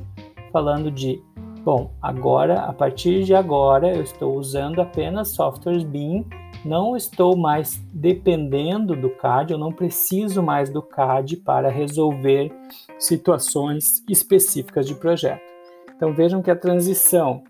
falando 0.53 0.91
de, 0.91 1.19
bom, 1.65 1.91
agora, 1.99 2.61
a 2.61 2.71
partir 2.71 3.23
de 3.23 3.33
agora, 3.33 3.93
eu 3.93 4.03
estou 4.03 4.37
usando 4.37 4.79
apenas 4.79 5.31
softwares 5.31 5.83
BIM, 5.83 6.23
não 6.63 6.95
estou 6.95 7.35
mais 7.35 7.83
dependendo 7.91 8.95
do 8.95 9.09
CAD, 9.09 9.51
eu 9.51 9.57
não 9.57 9.71
preciso 9.71 10.41
mais 10.41 10.69
do 10.69 10.81
CAD 10.81 11.37
para 11.37 11.69
resolver 11.69 12.53
situações 12.99 14.03
específicas 14.07 14.85
de 14.85 14.95
projeto. 14.95 15.41
Então 15.95 16.13
vejam 16.13 16.41
que 16.41 16.51
a 16.51 16.55
transição 16.55 17.43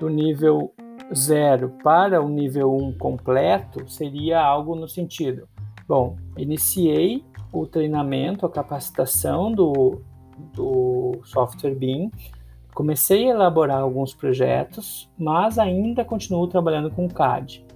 do 0.00 0.08
nível 0.08 0.72
0 1.14 1.74
para 1.82 2.22
o 2.22 2.28
nível 2.28 2.72
1 2.72 2.84
um 2.88 2.92
completo 2.92 3.88
seria 3.88 4.40
algo 4.40 4.74
no 4.74 4.88
sentido: 4.88 5.48
bom, 5.86 6.16
iniciei 6.36 7.24
o 7.52 7.66
treinamento, 7.66 8.44
a 8.44 8.50
capacitação 8.50 9.52
do, 9.52 10.02
do 10.54 11.18
software 11.24 11.74
BIM, 11.74 12.10
Comecei 12.78 13.26
a 13.26 13.34
elaborar 13.34 13.80
alguns 13.80 14.14
projetos, 14.14 15.10
mas 15.18 15.58
ainda 15.58 16.04
continuo 16.04 16.46
trabalhando 16.46 16.92
com 16.92 17.08
CAD. 17.08 17.66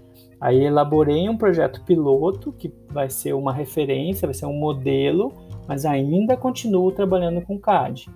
Aí 0.40 0.62
elaborei 0.62 1.28
um 1.28 1.36
projeto 1.36 1.82
piloto, 1.82 2.52
que 2.52 2.72
vai 2.88 3.10
ser 3.10 3.32
uma 3.32 3.52
referência, 3.52 4.28
vai 4.28 4.34
ser 4.34 4.46
um 4.46 4.56
modelo, 4.56 5.32
mas 5.66 5.84
ainda 5.84 6.36
continuo 6.36 6.92
trabalhando 6.92 7.42
com 7.42 7.58
CAD, 7.58 8.08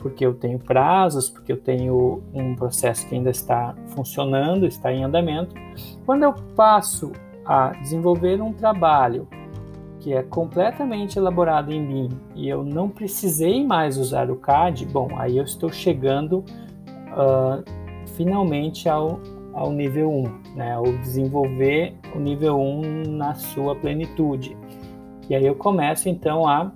porque 0.00 0.26
eu 0.26 0.34
tenho 0.34 0.58
prazos, 0.58 1.30
porque 1.30 1.52
eu 1.52 1.56
tenho 1.56 2.24
um 2.34 2.56
processo 2.56 3.08
que 3.08 3.14
ainda 3.14 3.30
está 3.30 3.72
funcionando, 3.90 4.66
está 4.66 4.92
em 4.92 5.04
andamento. 5.04 5.54
Quando 6.04 6.24
eu 6.24 6.34
passo 6.56 7.12
a 7.44 7.68
desenvolver 7.80 8.42
um 8.42 8.52
trabalho 8.52 9.28
que 10.04 10.12
é 10.12 10.22
completamente 10.22 11.18
elaborado 11.18 11.72
em 11.72 11.82
BIM 11.82 12.08
e 12.34 12.46
eu 12.46 12.62
não 12.62 12.90
precisei 12.90 13.64
mais 13.64 13.96
usar 13.96 14.30
o 14.30 14.36
CAD, 14.36 14.84
bom, 14.84 15.08
aí 15.16 15.38
eu 15.38 15.44
estou 15.44 15.72
chegando 15.72 16.44
uh, 17.14 17.64
finalmente 18.14 18.86
ao, 18.86 19.18
ao 19.54 19.72
nível 19.72 20.10
1, 20.10 20.56
né, 20.56 20.74
ao 20.74 20.84
desenvolver 20.98 21.94
o 22.14 22.18
nível 22.18 22.60
1 22.60 22.82
na 23.12 23.34
sua 23.34 23.74
plenitude. 23.74 24.54
E 25.30 25.34
aí 25.34 25.46
eu 25.46 25.54
começo 25.54 26.06
então 26.06 26.46
a 26.46 26.70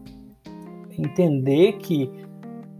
entender 0.98 1.74
que 1.74 2.10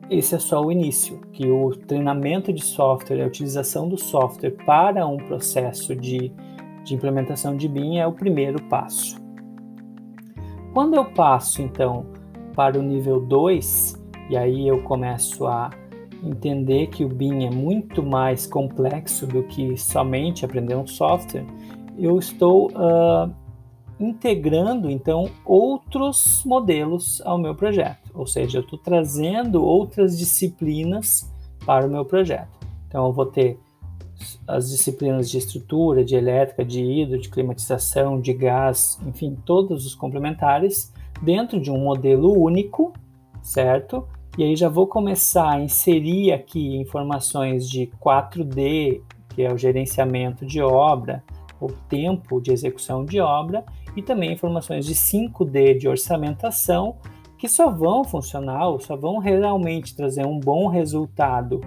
esse 0.08 0.34
é 0.34 0.38
só 0.38 0.64
o 0.64 0.72
início, 0.72 1.20
que 1.30 1.46
o 1.46 1.72
treinamento 1.72 2.54
de 2.54 2.64
software, 2.64 3.22
a 3.22 3.26
utilização 3.26 3.86
do 3.86 3.98
software 3.98 4.56
para 4.64 5.06
um 5.06 5.18
processo 5.18 5.94
de, 5.94 6.32
de 6.84 6.94
implementação 6.94 7.54
de 7.54 7.68
BIM 7.68 7.98
é 7.98 8.06
o 8.06 8.12
primeiro 8.12 8.62
passo. 8.62 9.27
Quando 10.78 10.94
eu 10.94 11.06
passo 11.06 11.60
então 11.60 12.06
para 12.54 12.78
o 12.78 12.82
nível 12.84 13.20
2, 13.20 14.00
e 14.30 14.36
aí 14.36 14.68
eu 14.68 14.80
começo 14.84 15.44
a 15.44 15.70
entender 16.22 16.86
que 16.86 17.04
o 17.04 17.08
BIM 17.08 17.46
é 17.46 17.50
muito 17.50 18.00
mais 18.00 18.46
complexo 18.46 19.26
do 19.26 19.42
que 19.42 19.76
somente 19.76 20.44
aprender 20.44 20.76
um 20.76 20.86
software, 20.86 21.44
eu 21.98 22.16
estou 22.16 22.68
uh, 22.68 23.28
integrando 23.98 24.88
então 24.88 25.28
outros 25.44 26.44
modelos 26.46 27.20
ao 27.22 27.38
meu 27.38 27.56
projeto, 27.56 28.12
ou 28.14 28.24
seja, 28.24 28.58
eu 28.58 28.62
estou 28.62 28.78
trazendo 28.78 29.64
outras 29.64 30.16
disciplinas 30.16 31.28
para 31.66 31.88
o 31.88 31.90
meu 31.90 32.04
projeto. 32.04 32.56
Então 32.86 33.04
eu 33.04 33.12
vou 33.12 33.26
ter 33.26 33.58
as 34.46 34.70
disciplinas 34.70 35.30
de 35.30 35.38
estrutura, 35.38 36.04
de 36.04 36.14
elétrica, 36.14 36.64
de 36.64 36.82
hidro, 36.82 37.18
de 37.18 37.28
climatização, 37.28 38.20
de 38.20 38.32
gás, 38.32 38.98
enfim, 39.06 39.36
todos 39.44 39.86
os 39.86 39.94
complementares 39.94 40.92
dentro 41.22 41.60
de 41.60 41.70
um 41.70 41.78
modelo 41.78 42.32
único, 42.38 42.92
certo? 43.42 44.06
E 44.36 44.44
aí 44.44 44.54
já 44.54 44.68
vou 44.68 44.86
começar 44.86 45.50
a 45.50 45.60
inserir 45.60 46.32
aqui 46.32 46.76
informações 46.76 47.68
de 47.68 47.90
4D, 48.00 49.00
que 49.34 49.42
é 49.42 49.52
o 49.52 49.58
gerenciamento 49.58 50.46
de 50.46 50.62
obra, 50.62 51.22
o 51.60 51.66
tempo 51.66 52.40
de 52.40 52.52
execução 52.52 53.04
de 53.04 53.20
obra, 53.20 53.64
e 53.96 54.02
também 54.02 54.32
informações 54.32 54.86
de 54.86 54.94
5D 54.94 55.78
de 55.78 55.88
orçamentação, 55.88 56.96
que 57.36 57.48
só 57.48 57.70
vão 57.70 58.04
funcionar, 58.04 58.68
ou 58.68 58.78
só 58.78 58.96
vão 58.96 59.18
realmente 59.18 59.94
trazer 59.94 60.24
um 60.24 60.38
bom 60.38 60.68
resultado 60.68 61.60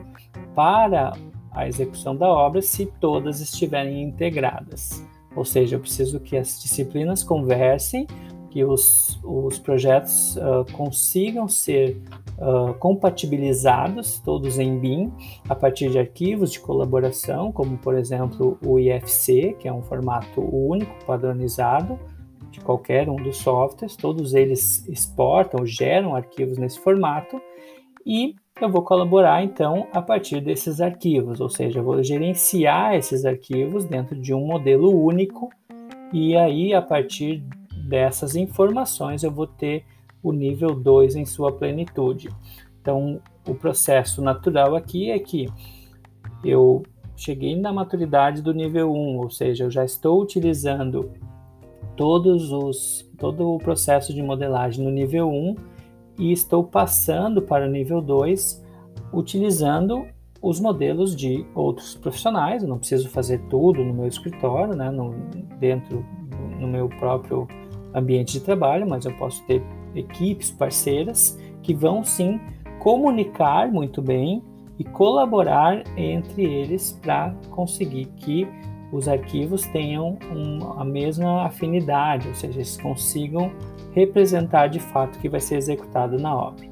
para 0.55 1.13
a 1.51 1.67
execução 1.67 2.15
da 2.15 2.27
obra 2.27 2.61
se 2.61 2.85
todas 2.99 3.41
estiverem 3.41 4.01
integradas. 4.01 5.05
Ou 5.35 5.45
seja, 5.45 5.75
eu 5.75 5.79
preciso 5.79 6.19
que 6.19 6.37
as 6.37 6.61
disciplinas 6.61 7.23
conversem, 7.23 8.07
que 8.49 8.65
os, 8.65 9.19
os 9.23 9.57
projetos 9.57 10.35
uh, 10.35 10.69
consigam 10.73 11.47
ser 11.47 12.01
uh, 12.37 12.73
compatibilizados, 12.75 14.19
todos 14.19 14.59
em 14.59 14.77
BIM, 14.77 15.11
a 15.47 15.55
partir 15.55 15.89
de 15.89 15.97
arquivos 15.97 16.51
de 16.51 16.59
colaboração, 16.59 17.51
como 17.51 17.77
por 17.77 17.95
exemplo 17.95 18.57
o 18.65 18.77
IFC, 18.77 19.55
que 19.57 19.69
é 19.69 19.73
um 19.73 19.81
formato 19.81 20.41
único, 20.41 20.93
padronizado, 21.05 21.97
de 22.51 22.59
qualquer 22.59 23.09
um 23.09 23.15
dos 23.15 23.37
softwares, 23.37 23.95
todos 23.95 24.33
eles 24.33 24.85
exportam, 24.89 25.65
geram 25.65 26.13
arquivos 26.13 26.57
nesse 26.57 26.77
formato, 26.77 27.41
e 28.05 28.35
eu 28.63 28.69
vou 28.69 28.83
colaborar 28.83 29.43
então 29.43 29.87
a 29.91 30.01
partir 30.01 30.41
desses 30.41 30.81
arquivos, 30.81 31.39
ou 31.39 31.49
seja, 31.49 31.79
eu 31.79 31.83
vou 31.83 32.03
gerenciar 32.03 32.95
esses 32.95 33.25
arquivos 33.25 33.85
dentro 33.85 34.15
de 34.15 34.33
um 34.33 34.45
modelo 34.45 34.89
único 35.03 35.49
e 36.13 36.35
aí 36.35 36.73
a 36.73 36.81
partir 36.81 37.43
dessas 37.87 38.35
informações 38.35 39.23
eu 39.23 39.31
vou 39.31 39.47
ter 39.47 39.85
o 40.23 40.31
nível 40.31 40.75
2 40.75 41.15
em 41.15 41.25
sua 41.25 41.51
plenitude. 41.51 42.29
Então, 42.81 43.19
o 43.47 43.55
processo 43.55 44.21
natural 44.21 44.75
aqui 44.75 45.11
é 45.11 45.19
que 45.19 45.47
eu 46.43 46.83
cheguei 47.15 47.55
na 47.55 47.71
maturidade 47.71 48.41
do 48.41 48.53
nível 48.53 48.91
1, 48.91 49.17
ou 49.17 49.29
seja, 49.29 49.65
eu 49.65 49.71
já 49.71 49.85
estou 49.85 50.21
utilizando 50.21 51.11
todos 51.95 52.51
os, 52.51 53.09
todo 53.17 53.53
o 53.53 53.57
processo 53.59 54.13
de 54.13 54.23
modelagem 54.23 54.83
no 54.83 54.91
nível 54.91 55.29
1 55.29 55.55
e 56.21 56.31
estou 56.31 56.63
passando 56.63 57.41
para 57.41 57.65
o 57.65 57.69
nível 57.69 57.99
2 57.99 58.63
utilizando 59.11 60.05
os 60.39 60.59
modelos 60.59 61.15
de 61.15 61.43
outros 61.55 61.95
profissionais. 61.95 62.61
Eu 62.61 62.69
não 62.69 62.77
preciso 62.77 63.09
fazer 63.09 63.39
tudo 63.49 63.83
no 63.83 63.91
meu 63.91 64.05
escritório, 64.05 64.75
né, 64.75 64.91
no, 64.91 65.15
dentro 65.59 66.05
no 66.59 66.67
meu 66.67 66.87
próprio 66.87 67.47
ambiente 67.91 68.33
de 68.33 68.41
trabalho, 68.41 68.87
mas 68.87 69.03
eu 69.03 69.17
posso 69.17 69.43
ter 69.45 69.63
equipes 69.95 70.51
parceiras 70.51 71.39
que 71.63 71.73
vão 71.73 72.03
sim 72.03 72.39
comunicar 72.79 73.71
muito 73.71 73.99
bem 73.99 74.43
e 74.77 74.83
colaborar 74.83 75.83
entre 75.97 76.43
eles 76.43 76.99
para 77.01 77.33
conseguir 77.49 78.05
que 78.17 78.47
os 78.91 79.07
arquivos 79.07 79.65
tenham 79.67 80.17
um, 80.33 80.79
a 80.79 80.83
mesma 80.83 81.45
afinidade, 81.45 82.27
ou 82.27 82.35
seja, 82.35 82.57
eles 82.57 82.77
consigam 82.77 83.51
representar 83.93 84.67
de 84.67 84.79
fato 84.79 85.15
o 85.15 85.19
que 85.19 85.29
vai 85.29 85.39
ser 85.39 85.55
executado 85.55 86.17
na 86.17 86.35
obra. 86.35 86.65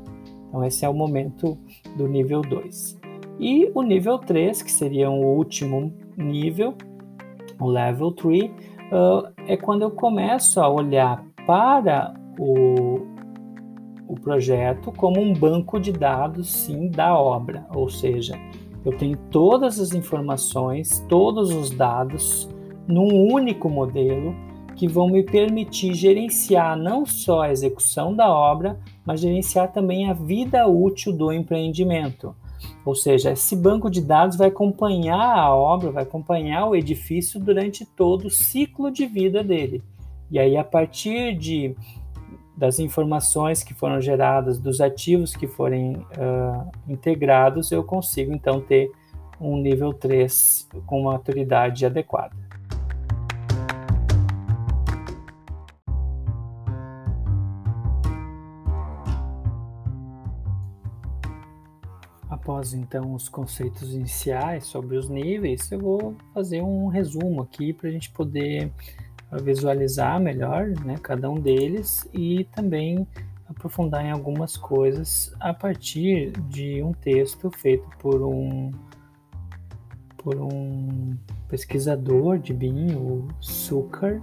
Então, 0.48 0.64
esse 0.64 0.84
é 0.84 0.90
o 0.90 0.94
momento 0.94 1.58
do 1.96 2.08
nível 2.08 2.42
2. 2.42 3.00
E 3.40 3.72
o 3.74 3.82
nível 3.82 4.18
3, 4.18 4.62
que 4.62 4.72
seria 4.72 5.10
o 5.10 5.38
último 5.38 5.94
nível, 6.18 6.76
o 7.60 7.68
level 7.68 8.12
3, 8.12 8.44
uh, 8.46 9.32
é 9.48 9.56
quando 9.56 9.84
eu 9.84 9.92
começo 9.92 10.60
a 10.60 10.68
olhar 10.68 11.24
para 11.46 12.14
o, 12.38 13.06
o 14.08 14.16
projeto 14.16 14.92
como 14.92 15.22
um 15.22 15.34
banco 15.34 15.80
de 15.80 15.92
dados, 15.92 16.52
sim, 16.52 16.90
da 16.90 17.18
obra. 17.18 17.66
Ou 17.74 17.90
seja, 17.90 18.38
eu 18.86 18.98
tenho 18.98 19.18
todas 19.30 19.80
as 19.80 19.94
informações, 19.94 21.06
todos 21.10 21.52
os 21.52 21.70
dados 21.70 22.50
num 22.88 23.32
único 23.32 23.70
modelo 23.70 24.34
que 24.76 24.88
vão 24.88 25.10
me 25.10 25.24
permitir 25.24 25.94
gerenciar 25.94 26.78
não 26.78 27.06
só 27.06 27.42
a 27.42 27.52
execução 27.52 28.16
da 28.16 28.30
obra, 28.30 28.80
mas 29.06 29.20
gerenciar 29.20 29.74
também 29.74 30.10
a 30.10 30.14
vida 30.14 30.66
útil 30.68 31.12
do 31.12 31.34
empreendimento. 31.34 32.34
Ou 32.86 32.96
seja, 32.96 33.32
esse 33.32 33.56
banco 33.56 33.90
de 33.90 34.02
dados 34.02 34.38
vai 34.38 34.48
acompanhar 34.48 35.38
a 35.38 35.54
obra, 35.54 35.92
vai 35.92 36.04
acompanhar 36.04 36.66
o 36.66 36.76
edifício 36.76 37.40
durante 37.40 37.86
todo 37.86 38.28
o 38.28 38.32
ciclo 38.32 38.90
de 38.90 39.06
vida 39.06 39.44
dele. 39.44 39.84
E 40.32 40.40
aí, 40.40 40.56
a 40.56 40.64
partir 40.64 41.36
de 41.38 41.76
das 42.60 42.78
informações 42.78 43.64
que 43.64 43.74
foram 43.74 44.02
geradas, 44.02 44.60
dos 44.60 44.82
ativos 44.82 45.34
que 45.34 45.48
forem 45.48 45.96
uh, 45.96 46.70
integrados, 46.90 47.72
eu 47.72 47.82
consigo 47.86 48.34
então 48.34 48.60
ter 48.60 48.92
um 49.40 49.56
nível 49.56 49.94
3 49.94 50.68
com 50.86 51.04
maturidade 51.04 51.86
adequada. 51.86 52.36
Após 62.30 62.74
então 62.74 63.14
os 63.14 63.30
conceitos 63.30 63.94
iniciais 63.94 64.66
sobre 64.66 64.98
os 64.98 65.08
níveis, 65.08 65.72
eu 65.72 65.80
vou 65.80 66.16
fazer 66.34 66.62
um 66.62 66.88
resumo 66.88 67.42
aqui 67.42 67.72
para 67.72 67.88
a 67.88 67.92
gente 67.92 68.12
poder 68.12 68.70
visualizar 69.38 70.20
melhor 70.20 70.68
né, 70.84 70.96
cada 71.02 71.30
um 71.30 71.40
deles 71.40 72.08
e 72.14 72.46
também 72.46 73.08
aprofundar 73.48 74.06
em 74.06 74.12
algumas 74.12 74.56
coisas 74.56 75.34
a 75.40 75.54
partir 75.54 76.32
de 76.50 76.82
um 76.84 76.94
texto 76.94 77.50
feito 77.52 77.88
por 78.00 78.22
um 78.22 78.72
por 80.18 80.36
um 80.36 81.18
pesquisador 81.48 82.38
de 82.38 82.54
BIM, 82.54 82.94
o 82.94 83.28
Zucker. 83.42 84.22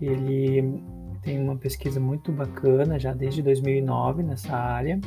Ele 0.00 0.82
tem 1.22 1.40
uma 1.40 1.56
pesquisa 1.56 2.00
muito 2.00 2.32
bacana 2.32 2.98
já 2.98 3.12
desde 3.12 3.40
2009 3.40 4.24
nessa 4.24 4.56
área 4.56 5.00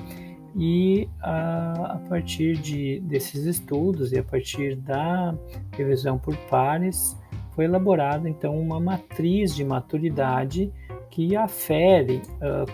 e 0.55 1.07
a, 1.21 1.95
a 1.95 1.97
partir 2.09 2.57
de, 2.57 2.99
desses 3.01 3.45
estudos 3.45 4.11
e 4.11 4.19
a 4.19 4.23
partir 4.23 4.75
da 4.75 5.35
revisão 5.71 6.17
por 6.17 6.35
pares 6.49 7.17
foi 7.55 7.65
elaborada 7.65 8.29
então 8.29 8.59
uma 8.59 8.79
matriz 8.79 9.55
de 9.55 9.63
maturidade 9.63 10.71
que 11.09 11.35
afere 11.35 12.21
uh, 12.37 12.71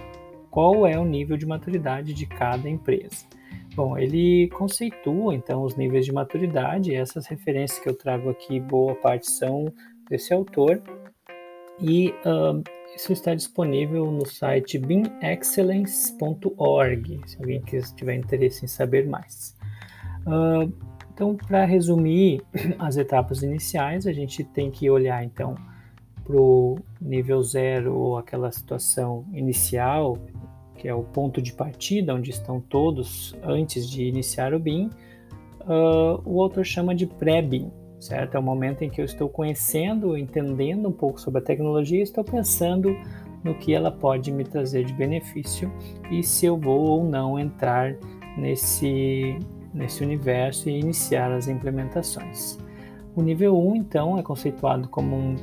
qual 0.50 0.88
é 0.88 0.98
o 0.98 1.06
nível 1.06 1.38
de 1.38 1.46
maturidade 1.46 2.14
de 2.14 2.26
cada 2.26 2.70
empresa. 2.70 3.26
Bom, 3.76 3.98
ele 3.98 4.50
conceitua 4.50 5.36
então 5.36 5.64
os 5.64 5.76
níveis 5.76 6.06
de 6.06 6.12
maturidade, 6.12 6.96
essas 6.96 7.28
referências 7.28 7.80
que 7.80 7.88
eu 7.88 7.96
trago 7.96 8.30
aqui, 8.30 8.60
boa 8.60 8.96
parte 8.96 9.30
são 9.30 9.72
desse 10.10 10.34
autor, 10.34 10.82
e 11.80 12.10
uh, 12.26 12.64
isso 12.96 13.14
está 13.14 13.36
disponível 13.36 14.12
no 14.12 14.26
site 14.26 14.80
beamexcellence.org, 14.80 17.22
se 17.28 17.38
alguém 17.38 17.62
tiver 17.96 18.16
interesse 18.16 18.66
em 18.66 18.68
saber 18.68 19.06
mais. 19.06 19.56
Uh, 20.26 20.74
então, 21.18 21.36
para 21.36 21.66
resumir 21.66 22.44
as 22.78 22.96
etapas 22.96 23.42
iniciais, 23.42 24.06
a 24.06 24.14
gente 24.14 24.44
tem 24.44 24.70
que 24.70 24.88
olhar 24.88 25.24
então 25.24 25.56
para 26.24 26.40
o 26.40 26.78
nível 27.02 27.42
zero 27.42 27.96
ou 27.96 28.18
aquela 28.20 28.52
situação 28.52 29.26
inicial, 29.34 30.16
que 30.76 30.88
é 30.88 30.94
o 30.94 31.02
ponto 31.02 31.42
de 31.42 31.54
partida, 31.54 32.14
onde 32.14 32.30
estão 32.30 32.62
todos 32.62 33.36
antes 33.42 33.90
de 33.90 34.04
iniciar 34.04 34.54
o 34.54 34.60
BIM. 34.60 34.92
Uh, 35.62 36.22
o 36.24 36.40
autor 36.44 36.64
chama 36.64 36.94
de 36.94 37.08
pré-BIM, 37.08 37.72
certo? 38.00 38.36
É 38.36 38.40
o 38.40 38.44
momento 38.44 38.84
em 38.84 38.90
que 38.90 39.02
eu 39.02 39.06
estou 39.06 39.28
conhecendo, 39.28 40.16
entendendo 40.16 40.88
um 40.88 40.92
pouco 40.92 41.20
sobre 41.20 41.42
a 41.42 41.44
tecnologia 41.44 42.04
estou 42.04 42.24
pensando 42.24 42.96
no 43.44 43.56
que 43.56 43.74
ela 43.74 43.90
pode 43.90 44.32
me 44.32 44.44
trazer 44.44 44.86
de 44.86 44.94
benefício 44.94 45.74
e 46.12 46.22
se 46.22 46.46
eu 46.46 46.58
vou 46.58 46.86
ou 46.86 47.04
não 47.04 47.40
entrar 47.40 47.96
nesse 48.38 49.40
nesse 49.74 50.04
universo 50.04 50.70
e 50.70 50.80
iniciar 50.80 51.32
as 51.32 51.48
implementações. 51.48 52.58
O 53.16 53.22
nível 53.22 53.58
1, 53.58 53.76
então, 53.76 54.18
é 54.18 54.24
conceituado 54.24 54.88
como, 54.90 55.16
um, 55.16 55.36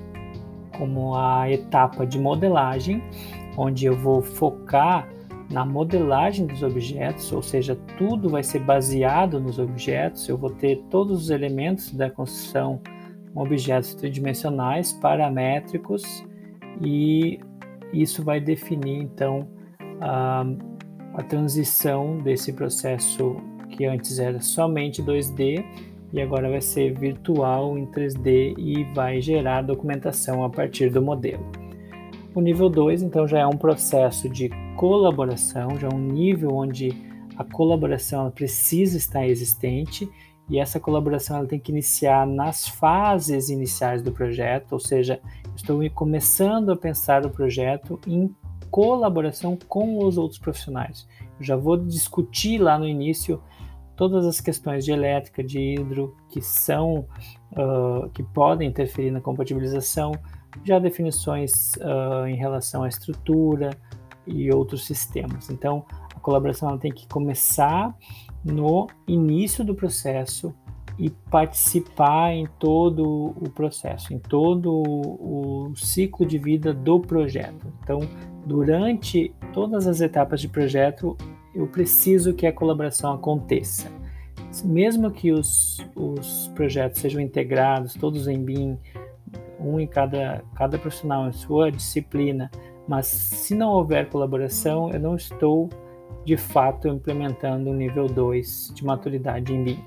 como 0.78 1.14
a 1.16 1.50
etapa 1.50 2.06
de 2.06 2.18
modelagem, 2.18 3.02
onde 3.56 3.86
eu 3.86 3.96
vou 3.96 4.22
focar 4.22 5.08
na 5.50 5.64
modelagem 5.64 6.46
dos 6.46 6.62
objetos, 6.62 7.32
ou 7.32 7.42
seja, 7.42 7.76
tudo 7.98 8.28
vai 8.28 8.42
ser 8.42 8.60
baseado 8.60 9.38
nos 9.38 9.58
objetos, 9.58 10.28
eu 10.28 10.38
vou 10.38 10.50
ter 10.50 10.82
todos 10.90 11.24
os 11.24 11.30
elementos 11.30 11.92
da 11.92 12.10
construção 12.10 12.80
objetos 13.34 13.94
tridimensionais, 13.94 14.92
paramétricos, 14.92 16.24
e 16.80 17.40
isso 17.92 18.22
vai 18.22 18.40
definir 18.40 19.02
então 19.02 19.48
a, 20.00 20.44
a 21.14 21.22
transição 21.22 22.18
desse 22.18 22.52
processo 22.52 23.36
que 23.76 23.84
antes 23.84 24.18
era 24.18 24.40
somente 24.40 25.02
2D 25.02 25.64
e 26.12 26.20
agora 26.20 26.48
vai 26.48 26.60
ser 26.60 26.96
virtual 26.96 27.76
em 27.76 27.86
3D 27.86 28.54
e 28.56 28.84
vai 28.94 29.20
gerar 29.20 29.62
documentação 29.62 30.44
a 30.44 30.50
partir 30.50 30.90
do 30.90 31.02
modelo. 31.02 31.44
O 32.34 32.40
nível 32.40 32.68
2, 32.68 33.02
então, 33.02 33.26
já 33.26 33.40
é 33.40 33.46
um 33.46 33.56
processo 33.56 34.28
de 34.28 34.50
colaboração, 34.76 35.78
já 35.78 35.88
é 35.88 35.94
um 35.94 36.00
nível 36.00 36.54
onde 36.54 36.90
a 37.36 37.44
colaboração 37.44 38.30
precisa 38.30 38.96
estar 38.96 39.26
existente 39.26 40.08
e 40.48 40.58
essa 40.58 40.78
colaboração 40.78 41.38
ela 41.38 41.46
tem 41.46 41.58
que 41.58 41.72
iniciar 41.72 42.26
nas 42.26 42.68
fases 42.68 43.48
iniciais 43.48 44.02
do 44.02 44.12
projeto, 44.12 44.72
ou 44.72 44.80
seja, 44.80 45.20
estou 45.56 45.80
começando 45.90 46.70
a 46.70 46.76
pensar 46.76 47.24
o 47.24 47.30
projeto 47.30 47.98
em 48.06 48.34
colaboração 48.70 49.56
com 49.68 50.04
os 50.04 50.18
outros 50.18 50.38
profissionais. 50.38 51.06
Eu 51.38 51.44
já 51.44 51.56
vou 51.56 51.76
discutir 51.76 52.58
lá 52.58 52.78
no 52.78 52.86
início 52.86 53.40
todas 53.96 54.26
as 54.26 54.40
questões 54.40 54.84
de 54.84 54.92
elétrica, 54.92 55.42
de 55.42 55.58
hidro, 55.58 56.16
que 56.28 56.40
são, 56.40 57.06
uh, 57.52 58.08
que 58.10 58.22
podem 58.22 58.68
interferir 58.68 59.10
na 59.10 59.20
compatibilização, 59.20 60.12
já 60.64 60.78
definições 60.78 61.72
uh, 61.76 62.26
em 62.26 62.36
relação 62.36 62.82
à 62.82 62.88
estrutura 62.88 63.70
e 64.26 64.52
outros 64.52 64.86
sistemas. 64.86 65.50
Então, 65.50 65.84
a 66.14 66.20
colaboração 66.20 66.78
tem 66.78 66.92
que 66.92 67.06
começar 67.08 67.94
no 68.44 68.86
início 69.06 69.64
do 69.64 69.74
processo 69.74 70.54
e 70.98 71.10
participar 71.10 72.32
em 72.32 72.46
todo 72.58 73.34
o 73.36 73.50
processo, 73.50 74.14
em 74.14 74.18
todo 74.18 74.72
o 74.72 75.72
ciclo 75.74 76.24
de 76.24 76.38
vida 76.38 76.72
do 76.72 77.00
projeto. 77.00 77.66
Então, 77.82 78.00
durante 78.46 79.34
todas 79.52 79.86
as 79.86 80.00
etapas 80.00 80.40
de 80.40 80.48
projeto, 80.48 81.16
eu 81.54 81.66
preciso 81.66 82.34
que 82.34 82.46
a 82.46 82.52
colaboração 82.52 83.12
aconteça. 83.12 83.90
Mesmo 84.64 85.10
que 85.10 85.32
os, 85.32 85.78
os 85.94 86.50
projetos 86.54 87.00
sejam 87.00 87.20
integrados, 87.20 87.94
todos 87.94 88.28
em 88.28 88.42
BIM, 88.42 88.78
um 89.58 89.80
em 89.80 89.86
cada, 89.86 90.44
cada 90.54 90.78
profissional 90.78 91.28
em 91.28 91.32
sua 91.32 91.70
disciplina, 91.70 92.50
mas 92.86 93.06
se 93.06 93.54
não 93.54 93.70
houver 93.70 94.08
colaboração, 94.08 94.90
eu 94.90 95.00
não 95.00 95.16
estou 95.16 95.68
de 96.24 96.36
fato 96.36 96.88
implementando 96.88 97.70
o 97.70 97.74
nível 97.74 98.06
2 98.06 98.72
de 98.74 98.84
maturidade 98.84 99.52
em 99.52 99.64
BIM. 99.64 99.84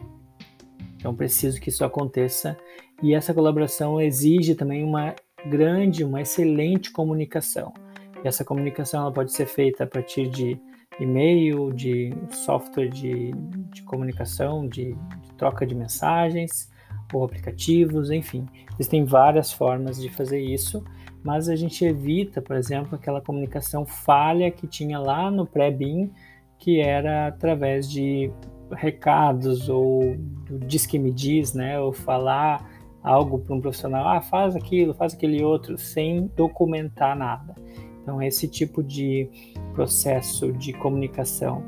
Então 0.98 1.16
preciso 1.16 1.60
que 1.62 1.70
isso 1.70 1.86
aconteça 1.86 2.58
e 3.02 3.14
essa 3.14 3.34
colaboração 3.34 4.02
exige 4.02 4.56
também 4.56 4.84
uma 4.84 5.16
grande, 5.46 6.04
uma 6.04 6.22
excelente 6.22 6.92
comunicação. 6.92 7.74
E 8.24 8.28
essa 8.28 8.44
comunicação 8.44 9.02
ela 9.02 9.12
pode 9.12 9.32
ser 9.32 9.46
feita 9.46 9.84
a 9.84 9.88
partir 9.88 10.28
de 10.28 10.60
e-mail, 11.00 11.72
de 11.72 12.14
software 12.32 12.90
de, 12.90 13.32
de 13.72 13.84
comunicação, 13.84 14.68
de, 14.68 14.94
de 14.94 15.34
troca 15.38 15.66
de 15.66 15.76
mensagens 15.76 16.70
ou 17.14 17.24
aplicativos, 17.24 18.12
enfim, 18.12 18.46
existem 18.74 19.06
várias 19.06 19.52
formas 19.52 20.02
de 20.02 20.10
fazer 20.10 20.40
isso, 20.40 20.84
mas 21.24 21.50
a 21.50 21.56
gente 21.56 21.84
evita, 21.86 22.42
por 22.42 22.56
exemplo, 22.56 22.96
aquela 22.96 23.22
comunicação 23.22 23.86
falha 23.86 24.52
que 24.52 24.68
tinha 24.68 25.00
lá 25.00 25.32
no 25.32 25.46
pré-BIM, 25.46 26.12
que 26.58 26.80
era 26.80 27.28
através 27.28 27.90
de 27.90 28.32
recados 28.72 29.70
ou 29.70 30.18
do 30.50 30.60
diz 30.60 30.86
que 30.86 31.00
me 31.00 31.12
diz, 31.12 31.54
né, 31.54 31.80
ou 31.80 31.94
falar 31.94 32.70
algo 33.02 33.40
para 33.40 33.56
um 33.56 33.62
profissional, 33.62 34.08
ah, 34.08 34.22
faz 34.22 34.56
aquilo, 34.56 34.94
faz 34.94 35.14
aquele 35.14 35.44
outro, 35.44 35.78
sem 35.78 36.28
documentar 36.36 37.16
nada. 37.16 37.56
Então, 38.08 38.22
esse 38.22 38.48
tipo 38.48 38.82
de 38.82 39.30
processo 39.74 40.54
de 40.54 40.72
comunicação 40.72 41.62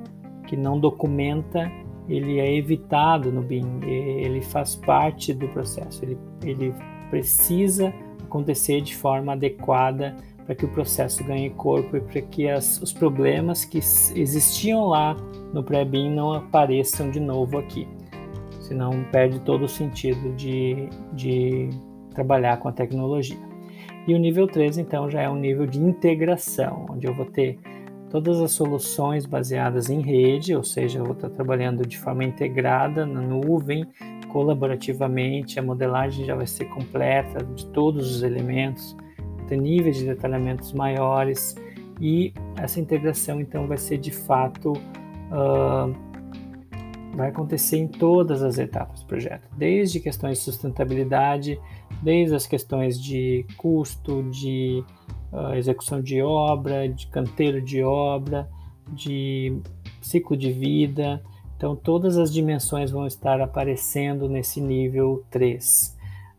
que 0.47 0.55
não 0.55 0.79
documenta, 0.79 1.69
ele 2.07 2.39
é 2.39 2.55
evitado 2.55 3.29
no 3.29 3.41
BIM, 3.41 3.81
ele 3.83 4.41
faz 4.41 4.73
parte 4.73 5.33
do 5.33 5.49
processo, 5.49 6.05
ele, 6.05 6.17
ele 6.41 6.73
precisa 7.09 7.93
acontecer 8.23 8.79
de 8.79 8.95
forma 8.95 9.33
adequada 9.33 10.15
para 10.45 10.55
que 10.55 10.63
o 10.63 10.69
processo 10.69 11.25
ganhe 11.25 11.49
corpo 11.49 11.97
e 11.97 11.99
para 11.99 12.21
que 12.21 12.47
as, 12.47 12.81
os 12.81 12.93
problemas 12.93 13.65
que 13.65 13.79
existiam 14.15 14.85
lá 14.85 15.17
no 15.53 15.61
pré-BIM 15.61 16.09
não 16.09 16.31
apareçam 16.31 17.11
de 17.11 17.19
novo 17.19 17.57
aqui. 17.57 17.85
Senão 18.61 19.03
perde 19.11 19.41
todo 19.41 19.65
o 19.65 19.69
sentido 19.69 20.33
de, 20.37 20.87
de 21.11 21.69
trabalhar 22.13 22.55
com 22.59 22.69
a 22.69 22.71
tecnologia. 22.71 23.48
E 24.07 24.13
o 24.13 24.17
nível 24.17 24.47
3, 24.47 24.77
então, 24.77 25.09
já 25.09 25.21
é 25.21 25.29
um 25.29 25.35
nível 25.35 25.65
de 25.65 25.79
integração, 25.79 26.85
onde 26.89 27.05
eu 27.05 27.13
vou 27.13 27.25
ter 27.25 27.59
todas 28.09 28.39
as 28.41 28.51
soluções 28.51 29.25
baseadas 29.25 29.89
em 29.89 30.01
rede, 30.01 30.55
ou 30.55 30.63
seja, 30.63 30.99
eu 30.99 31.03
vou 31.03 31.13
estar 31.13 31.29
trabalhando 31.29 31.85
de 31.85 31.97
forma 31.97 32.23
integrada 32.23 33.05
na 33.05 33.21
nuvem, 33.21 33.85
colaborativamente, 34.29 35.59
a 35.59 35.63
modelagem 35.63 36.25
já 36.25 36.35
vai 36.35 36.47
ser 36.47 36.65
completa 36.65 37.43
de 37.43 37.65
todos 37.67 38.15
os 38.15 38.23
elementos, 38.23 38.95
ter 39.47 39.57
níveis 39.57 39.97
de 39.97 40.05
detalhamentos 40.05 40.73
maiores 40.73 41.55
e 41.99 42.33
essa 42.55 42.79
integração 42.79 43.41
então 43.41 43.67
vai 43.67 43.77
ser 43.77 43.97
de 43.97 44.11
fato 44.11 44.73
uh, 44.73 45.93
vai 47.15 47.29
acontecer 47.29 47.77
em 47.77 47.87
todas 47.87 48.43
as 48.43 48.57
etapas 48.57 49.01
do 49.01 49.07
projeto, 49.07 49.49
desde 49.57 49.99
questões 49.99 50.37
de 50.37 50.43
sustentabilidade, 50.43 51.59
desde 52.01 52.35
as 52.35 52.47
questões 52.47 53.01
de 53.01 53.45
custo, 53.57 54.23
de 54.23 54.83
uh, 55.31 55.53
execução 55.53 56.01
de 56.01 56.21
obra, 56.21 56.87
de 56.87 57.07
canteiro 57.07 57.61
de 57.61 57.83
obra, 57.83 58.49
de 58.87 59.59
ciclo 60.01 60.35
de 60.35 60.51
vida. 60.51 61.21
Então, 61.55 61.75
todas 61.75 62.17
as 62.17 62.31
dimensões 62.31 62.89
vão 62.89 63.05
estar 63.05 63.41
aparecendo 63.41 64.29
nesse 64.29 64.61
nível 64.61 65.25
3. 65.29 65.97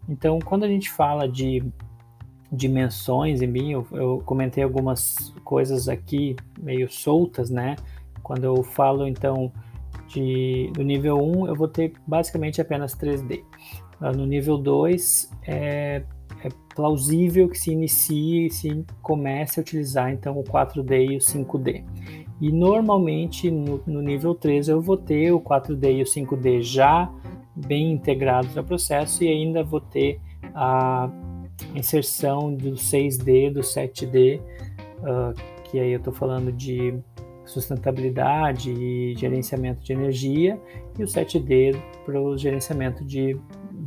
Então, 0.08 0.38
quando 0.38 0.64
a 0.64 0.68
gente 0.68 0.90
fala 0.90 1.28
de 1.28 1.62
dimensões 2.50 3.42
em 3.42 3.46
mim, 3.46 3.72
eu, 3.72 3.86
eu 3.92 4.22
comentei 4.24 4.64
algumas 4.64 5.32
coisas 5.44 5.88
aqui 5.88 6.34
meio 6.58 6.90
soltas, 6.90 7.50
né? 7.50 7.76
Quando 8.22 8.44
eu 8.44 8.62
falo, 8.62 9.06
então, 9.06 9.52
de, 10.08 10.70
do 10.74 10.82
nível 10.82 11.18
1, 11.18 11.48
eu 11.48 11.54
vou 11.54 11.68
ter 11.68 11.92
basicamente 12.06 12.60
apenas 12.60 12.94
3D. 12.94 13.44
No 14.00 14.24
nível 14.24 14.56
2, 14.56 15.30
é, 15.46 16.02
é 16.42 16.48
plausível 16.74 17.48
que 17.48 17.58
se 17.58 17.72
inicie 17.72 18.46
e 18.46 18.50
se 18.50 18.84
comece 19.02 19.60
a 19.60 19.62
utilizar 19.62 20.10
então 20.10 20.38
o 20.38 20.42
4D 20.44 21.10
e 21.10 21.16
o 21.16 21.18
5D. 21.18 21.84
E 22.40 22.50
normalmente 22.50 23.50
no, 23.50 23.82
no 23.86 24.00
nível 24.00 24.34
3 24.34 24.68
eu 24.68 24.80
vou 24.80 24.96
ter 24.96 25.32
o 25.32 25.40
4D 25.40 25.98
e 25.98 26.02
o 26.02 26.06
5D 26.06 26.62
já 26.62 27.12
bem 27.54 27.92
integrados 27.92 28.56
ao 28.56 28.64
processo 28.64 29.22
e 29.22 29.28
ainda 29.28 29.62
vou 29.62 29.80
ter 29.80 30.18
a 30.54 31.10
inserção 31.74 32.54
do 32.54 32.72
6D, 32.72 33.52
do 33.52 33.60
7D, 33.60 34.40
uh, 34.40 35.34
que 35.64 35.78
aí 35.78 35.92
eu 35.92 35.98
estou 35.98 36.12
falando 36.12 36.50
de 36.50 36.98
sustentabilidade 37.44 38.70
e 38.70 39.14
gerenciamento 39.16 39.82
de 39.82 39.92
energia, 39.92 40.58
e 40.98 41.02
o 41.02 41.06
7D 41.06 41.76
para 42.04 42.20
o 42.20 42.38
gerenciamento 42.38 43.04
de 43.04 43.36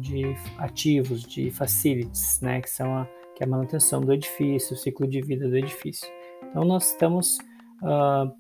de 0.04 0.36
ativos, 0.58 1.24
de 1.24 1.50
facilities, 1.50 2.42
né, 2.42 2.62
que 2.62 2.70
são 2.70 2.94
a, 2.96 3.08
que 3.36 3.44
é 3.44 3.46
a 3.46 3.50
manutenção 3.50 4.02
do 4.02 4.14
edifício, 4.14 4.76
o 4.76 4.78
ciclo 4.78 5.08
de 5.08 5.22
vida 5.22 5.48
do 5.48 5.58
edifício. 5.58 6.08
Então 6.50 6.66
nós 6.66 6.92
estamos 6.92 7.38
uh, 7.82 8.32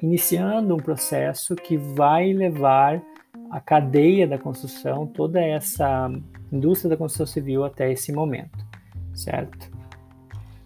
iniciando 0.00 0.74
um 0.74 0.78
processo 0.78 1.54
que 1.56 1.76
vai 1.76 2.32
levar 2.32 3.02
a 3.50 3.60
cadeia 3.60 4.26
da 4.26 4.38
construção, 4.38 5.06
toda 5.06 5.40
essa 5.40 6.10
indústria 6.50 6.90
da 6.90 6.96
construção 6.96 7.26
civil 7.26 7.64
até 7.64 7.92
esse 7.92 8.12
momento, 8.12 8.64
certo? 9.12 9.70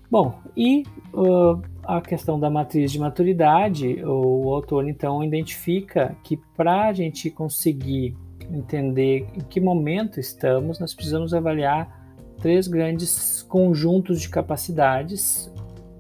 Bom, 0.09 0.39
e 0.57 0.85
uh, 1.13 1.61
a 1.83 2.01
questão 2.01 2.39
da 2.39 2.49
matriz 2.49 2.93
de 2.93 2.99
maturidade, 2.99 4.01
o 4.05 4.55
autor 4.55 4.89
então 4.89 5.25
identifica 5.25 6.17
que 6.23 6.37
para 6.57 6.89
a 6.89 6.93
gente 6.93 7.31
conseguir 7.31 8.17
entender 8.51 9.27
em 9.35 9.41
que 9.41 9.61
momento 9.61 10.21
estamos, 10.21 10.79
nós 10.79 10.95
precisamos 10.95 11.35
avaliar 11.35 12.05
três 12.41 12.69
grandes 12.69 13.43
conjuntos 13.43 14.21
de 14.21 14.29
capacidades 14.29 15.53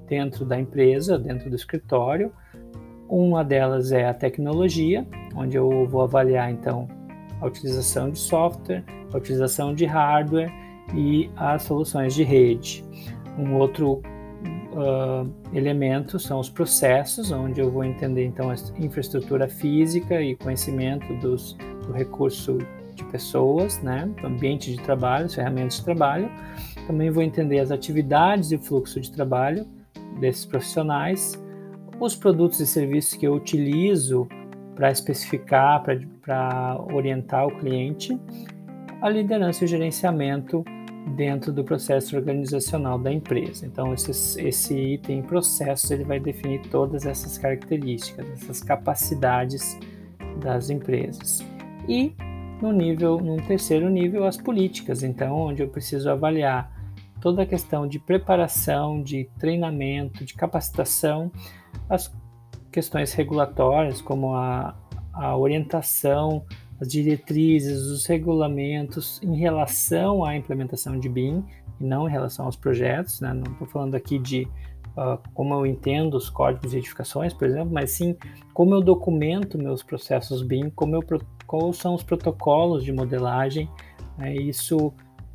dentro 0.06 0.44
da 0.44 0.58
empresa, 0.58 1.18
dentro 1.18 1.50
do 1.50 1.56
escritório. 1.56 2.32
Uma 3.08 3.44
delas 3.44 3.92
é 3.92 4.08
a 4.08 4.14
tecnologia, 4.14 5.06
onde 5.34 5.56
eu 5.56 5.86
vou 5.86 6.02
avaliar 6.02 6.50
então 6.50 6.88
a 7.40 7.46
utilização 7.46 8.10
de 8.10 8.18
software, 8.18 8.84
a 9.12 9.16
utilização 9.16 9.74
de 9.74 9.84
hardware 9.84 10.52
e 10.94 11.30
as 11.36 11.62
soluções 11.62 12.14
de 12.14 12.22
rede. 12.22 12.84
Um 13.38 13.54
outro 13.56 14.02
uh, 14.72 15.28
elemento 15.52 16.18
são 16.18 16.40
os 16.40 16.48
processos, 16.48 17.30
onde 17.30 17.60
eu 17.60 17.70
vou 17.70 17.84
entender 17.84 18.24
então 18.24 18.50
a 18.50 18.54
infraestrutura 18.78 19.48
física 19.48 20.20
e 20.20 20.34
conhecimento 20.36 21.12
dos 21.14 21.56
do 21.86 21.92
recurso 21.92 22.58
de 22.96 23.04
pessoas, 23.04 23.80
né, 23.82 24.10
do 24.20 24.26
ambiente 24.26 24.74
de 24.74 24.82
trabalho, 24.82 25.28
ferramentas 25.28 25.76
de 25.76 25.84
trabalho. 25.84 26.30
Também 26.86 27.10
vou 27.10 27.22
entender 27.22 27.60
as 27.60 27.70
atividades 27.70 28.50
e 28.50 28.58
fluxo 28.58 29.00
de 29.00 29.12
trabalho 29.12 29.66
desses 30.18 30.44
profissionais, 30.44 31.40
os 32.00 32.16
produtos 32.16 32.58
e 32.60 32.66
serviços 32.66 33.14
que 33.14 33.26
eu 33.26 33.34
utilizo 33.34 34.26
para 34.74 34.90
especificar, 34.90 35.82
para 36.22 36.78
orientar 36.92 37.46
o 37.46 37.58
cliente, 37.58 38.18
a 39.00 39.08
liderança 39.08 39.64
e 39.64 39.66
o 39.66 39.68
gerenciamento 39.68 40.64
dentro 41.14 41.52
do 41.52 41.62
processo 41.62 42.16
organizacional 42.16 42.98
da 42.98 43.12
empresa. 43.12 43.64
Então, 43.64 43.94
esse, 43.94 44.40
esse 44.40 44.74
item 44.74 45.22
processos 45.22 45.90
ele 45.90 46.04
vai 46.04 46.18
definir 46.18 46.62
todas 46.68 47.06
essas 47.06 47.38
características, 47.38 48.28
essas 48.32 48.62
capacidades 48.62 49.78
das 50.40 50.68
empresas 50.68 51.44
e 51.88 52.14
no 52.60 52.72
nível, 52.72 53.18
num 53.18 53.36
terceiro 53.36 53.88
nível, 53.90 54.24
as 54.24 54.36
políticas, 54.36 55.02
então, 55.02 55.36
onde 55.36 55.62
eu 55.62 55.68
preciso 55.68 56.10
avaliar 56.10 56.72
toda 57.20 57.42
a 57.42 57.46
questão 57.46 57.86
de 57.86 57.98
preparação, 57.98 59.02
de 59.02 59.28
treinamento, 59.38 60.24
de 60.24 60.34
capacitação, 60.34 61.30
as 61.88 62.12
questões 62.70 63.12
regulatórias, 63.12 64.00
como 64.00 64.34
a, 64.34 64.76
a 65.12 65.36
orientação, 65.36 66.44
as 66.80 66.88
diretrizes, 66.88 67.82
os 67.86 68.06
regulamentos 68.06 69.20
em 69.22 69.36
relação 69.36 70.24
à 70.24 70.36
implementação 70.36 70.98
de 70.98 71.08
BIM 71.08 71.44
e 71.80 71.84
não 71.84 72.08
em 72.08 72.10
relação 72.10 72.46
aos 72.46 72.56
projetos, 72.56 73.20
né? 73.20 73.32
não 73.32 73.52
estou 73.52 73.66
falando 73.66 73.94
aqui 73.94 74.18
de 74.18 74.46
uh, 74.96 75.18
como 75.34 75.54
eu 75.54 75.66
entendo 75.66 76.16
os 76.16 76.28
códigos 76.30 76.70
de 76.70 76.78
edificações, 76.78 77.32
por 77.32 77.46
exemplo, 77.46 77.70
mas 77.72 77.90
sim 77.90 78.16
como 78.52 78.74
eu 78.74 78.80
documento 78.80 79.58
meus 79.58 79.82
processos 79.82 80.42
BIM, 80.42 80.70
como 80.70 80.96
eu 80.96 81.02
quais 81.46 81.76
são 81.76 81.94
os 81.94 82.02
protocolos 82.02 82.82
de 82.82 82.92
modelagem, 82.92 83.68
né, 84.18 84.34
isso 84.34 84.92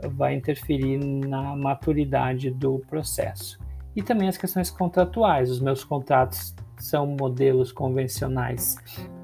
vai 0.10 0.36
interferir 0.36 0.98
na 0.98 1.56
maturidade 1.56 2.50
do 2.50 2.80
processo. 2.90 3.60
E 3.96 4.02
também 4.02 4.28
as 4.28 4.38
questões 4.38 4.70
contratuais. 4.70 5.52
Os 5.52 5.60
meus 5.60 5.84
contratos 5.84 6.56
são 6.78 7.06
modelos 7.06 7.72
convencionais 7.72 8.76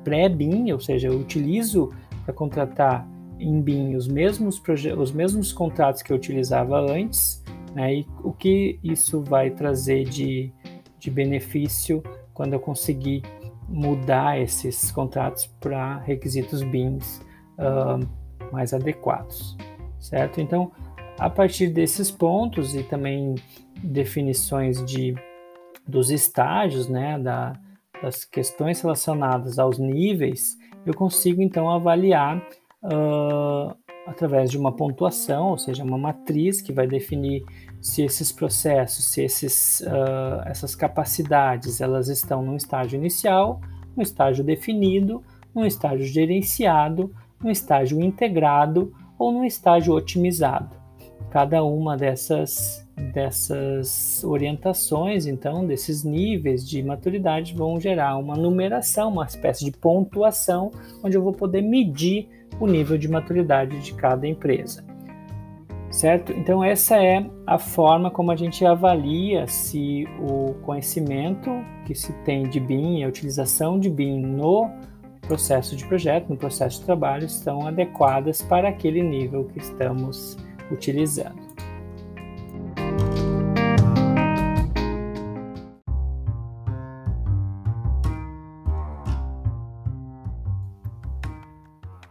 pré-BIM, 0.03 0.71
ou 0.71 0.79
seja, 0.79 1.07
eu 1.07 1.19
utilizo 1.19 1.91
para 2.23 2.33
contratar 2.33 3.07
em 3.39 3.61
BIM 3.61 3.95
os 3.95 4.07
mesmos, 4.07 4.61
os 4.97 5.11
mesmos 5.11 5.51
contratos 5.51 6.01
que 6.01 6.11
eu 6.11 6.17
utilizava 6.17 6.79
antes, 6.79 7.43
né, 7.77 7.97
e 7.97 8.07
o 8.23 8.33
que 8.33 8.79
isso 8.83 9.21
vai 9.21 9.51
trazer 9.51 10.03
de, 10.03 10.51
de 10.97 11.11
benefício 11.11 12.01
quando 12.33 12.53
eu 12.53 12.59
conseguir 12.59 13.21
mudar 13.69 14.41
esses 14.41 14.91
contratos 14.91 15.45
para 15.59 15.99
requisitos 15.99 16.63
BIMs 16.63 17.21
uh, 17.59 18.03
mais 18.51 18.73
adequados, 18.73 19.55
certo? 19.99 20.41
Então, 20.41 20.71
a 21.19 21.29
partir 21.29 21.67
desses 21.67 22.09
pontos 22.09 22.73
e 22.73 22.81
também 22.81 23.35
definições 23.83 24.83
de 24.83 25.13
dos 25.87 26.09
estágios, 26.09 26.89
né, 26.89 27.19
da, 27.19 27.53
das 28.01 28.25
questões 28.25 28.81
relacionadas 28.81 29.59
aos 29.59 29.77
níveis, 29.77 30.57
eu 30.83 30.95
consigo 30.95 31.43
então 31.43 31.69
avaliar 31.69 32.37
uh, 32.83 33.75
através 34.07 34.49
de 34.49 34.57
uma 34.57 34.71
pontuação, 34.71 35.49
ou 35.49 35.57
seja, 35.57 35.83
uma 35.83 35.97
matriz 35.97 36.61
que 36.61 36.71
vai 36.71 36.87
definir 36.87 37.43
se 37.81 38.01
esses 38.01 38.31
processos, 38.31 39.05
se 39.05 39.21
esses, 39.21 39.81
uh, 39.81 40.41
essas 40.45 40.73
capacidades, 40.73 41.81
elas 41.81 42.07
estão 42.07 42.41
no 42.41 42.55
estágio 42.55 42.97
inicial, 42.97 43.59
no 43.95 44.01
estágio 44.01 44.43
definido, 44.43 45.21
no 45.53 45.65
estágio 45.65 46.05
gerenciado, 46.05 47.13
no 47.43 47.51
estágio 47.51 48.01
integrado 48.01 48.93
ou 49.19 49.31
no 49.31 49.43
estágio 49.43 49.93
otimizado. 49.93 50.75
Cada 51.29 51.63
uma 51.63 51.97
dessas 51.97 52.87
dessas 53.13 54.23
orientações, 54.23 55.27
então, 55.27 55.65
desses 55.65 56.03
níveis 56.03 56.67
de 56.67 56.81
maturidade 56.81 57.53
vão 57.53 57.79
gerar 57.79 58.17
uma 58.17 58.35
numeração, 58.35 59.11
uma 59.11 59.25
espécie 59.25 59.63
de 59.65 59.71
pontuação, 59.71 60.71
onde 61.03 61.15
eu 61.15 61.21
vou 61.21 61.31
poder 61.31 61.61
medir 61.61 62.27
o 62.59 62.67
nível 62.67 62.97
de 62.97 63.07
maturidade 63.07 63.79
de 63.79 63.93
cada 63.93 64.27
empresa. 64.27 64.83
Certo? 65.89 66.33
Então, 66.33 66.63
essa 66.63 67.01
é 67.01 67.25
a 67.45 67.57
forma 67.57 68.11
como 68.11 68.31
a 68.31 68.35
gente 68.35 68.65
avalia 68.65 69.47
se 69.47 70.05
o 70.19 70.53
conhecimento 70.65 71.49
que 71.85 71.95
se 71.95 72.11
tem 72.23 72.43
de 72.43 72.59
BIM 72.59 73.03
a 73.03 73.07
utilização 73.07 73.79
de 73.79 73.89
BIM 73.89 74.21
no 74.21 74.69
processo 75.21 75.75
de 75.75 75.85
projeto, 75.85 76.29
no 76.29 76.37
processo 76.37 76.79
de 76.79 76.85
trabalho, 76.85 77.25
estão 77.25 77.65
adequadas 77.65 78.41
para 78.41 78.69
aquele 78.69 79.01
nível 79.01 79.45
que 79.45 79.59
estamos 79.59 80.37
utilizando. 80.71 81.47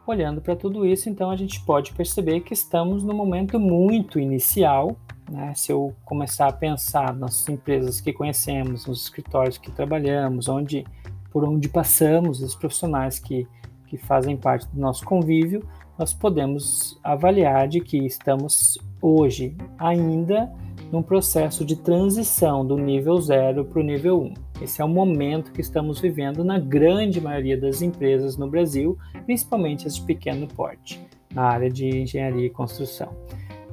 Olhando 0.07 0.41
para 0.41 0.55
tudo 0.55 0.87
isso, 0.87 1.09
então 1.09 1.31
a 1.31 1.37
gente 1.37 1.61
pode 1.63 1.93
perceber 1.93 2.41
que 2.41 2.55
estamos 2.55 3.03
no 3.03 3.13
momento 3.13 3.59
muito 3.59 4.21
inicial. 4.21 4.97
Né? 5.29 5.53
Se 5.57 5.73
eu 5.73 5.93
começar 6.05 6.47
a 6.47 6.53
pensar 6.53 7.13
nas 7.13 7.49
empresas 7.49 8.01
que 8.01 8.13
conhecemos, 8.13 8.87
nos 8.87 9.03
escritórios 9.03 9.59
que 9.59 9.73
trabalhamos, 9.73 10.49
onde 10.49 10.85
por 11.33 11.45
onde 11.45 11.69
passamos, 11.69 12.41
os 12.41 12.55
profissionais 12.55 13.19
que, 13.19 13.49
que 13.89 13.97
fazem 13.97 14.37
parte 14.37 14.69
do 14.69 14.81
nosso 14.81 15.05
convívio, 15.05 15.69
nós 15.99 16.15
podemos 16.15 16.99
avaliar 17.03 17.67
de 17.67 17.81
que 17.81 17.99
estamos 17.99 18.79
hoje 19.03 19.57
ainda 19.77 20.53
num 20.93 21.03
processo 21.03 21.65
de 21.65 21.75
transição 21.75 22.65
do 22.65 22.79
nível 22.79 23.21
0 23.21 23.65
para 23.65 23.81
o 23.81 23.83
nível 23.83 24.23
1. 24.23 24.25
Um. 24.25 24.46
Esse 24.61 24.81
é 24.81 24.85
o 24.85 24.89
momento 24.89 25.53
que 25.53 25.61
estamos 25.61 26.01
vivendo 26.01 26.43
na 26.43 26.59
grande 26.59 27.21
maioria 27.21 27.59
das 27.59 27.83
empresas 27.83 28.37
no 28.37 28.49
Brasil, 28.49 28.97
principalmente 29.27 29.87
as 29.87 29.97
de 29.97 30.03
pequeno 30.03 30.47
porte, 30.47 31.01
na 31.35 31.45
área 31.45 31.71
de 31.71 31.87
engenharia 31.87 32.47
e 32.47 32.51
construção. 32.51 33.13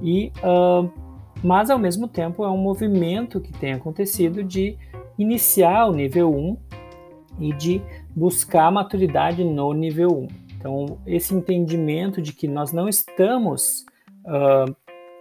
E, 0.01 0.31
uh, 0.39 0.91
mas, 1.41 1.69
ao 1.69 1.79
mesmo 1.79 2.07
tempo, 2.07 2.43
é 2.43 2.49
um 2.49 2.57
movimento 2.57 3.39
que 3.39 3.53
tem 3.53 3.73
acontecido 3.73 4.43
de 4.43 4.77
iniciar 5.17 5.85
o 5.87 5.93
nível 5.93 6.33
1 6.33 6.57
e 7.39 7.53
de 7.53 7.81
buscar 8.15 8.71
maturidade 8.71 9.43
no 9.43 9.73
nível 9.73 10.09
1. 10.09 10.27
Então, 10.57 10.97
esse 11.05 11.33
entendimento 11.33 12.21
de 12.21 12.33
que 12.33 12.47
nós 12.47 12.71
não 12.71 12.87
estamos 12.87 13.85
uh, 14.25 14.73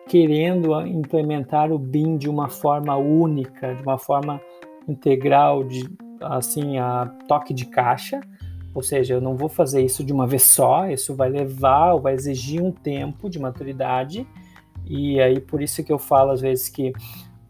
querendo 0.09 0.81
implementar 0.87 1.73
o 1.73 1.79
BIM 1.79 2.17
de 2.17 2.29
uma 2.29 2.49
forma 2.49 2.97
única, 2.97 3.75
de 3.75 3.83
uma 3.83 3.99
forma 3.99 4.41
integral, 4.89 5.65
de 5.65 5.89
assim 6.21 6.79
a 6.79 7.07
toque 7.27 7.53
de 7.53 7.67
caixa, 7.67 8.21
ou 8.75 8.83
seja, 8.83 9.15
eu 9.15 9.21
não 9.21 9.37
vou 9.37 9.49
fazer 9.49 9.83
isso 9.83 10.05
de 10.05 10.13
uma 10.13 10.27
vez 10.27 10.43
só, 10.45 10.89
isso 10.89 11.15
vai 11.15 11.29
levar 11.29 11.97
vai 11.97 12.15
exigir 12.15 12.63
um 12.63 12.71
tempo 12.71 13.29
de 13.29 13.39
maturidade, 13.39 14.27
e 14.87 15.21
aí 15.21 15.41
por 15.41 15.61
isso 15.61 15.83
que 15.83 15.93
eu 15.93 15.99
falo 15.99 16.31
às 16.31 16.41
vezes 16.41 16.69
que 16.69 16.91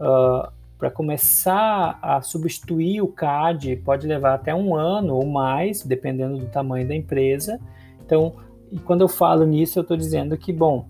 uh, 0.00 0.50
para 0.82 0.90
começar 0.90 1.96
a 2.02 2.20
substituir 2.22 3.02
o 3.02 3.06
CAD 3.06 3.76
pode 3.84 4.04
levar 4.04 4.34
até 4.34 4.52
um 4.52 4.74
ano 4.74 5.14
ou 5.14 5.24
mais, 5.24 5.84
dependendo 5.84 6.36
do 6.38 6.46
tamanho 6.46 6.88
da 6.88 6.92
empresa. 6.92 7.60
Então, 8.04 8.32
e 8.68 8.80
quando 8.80 9.02
eu 9.02 9.08
falo 9.08 9.46
nisso, 9.46 9.78
eu 9.78 9.82
estou 9.82 9.96
dizendo 9.96 10.36
que, 10.36 10.52
bom, 10.52 10.86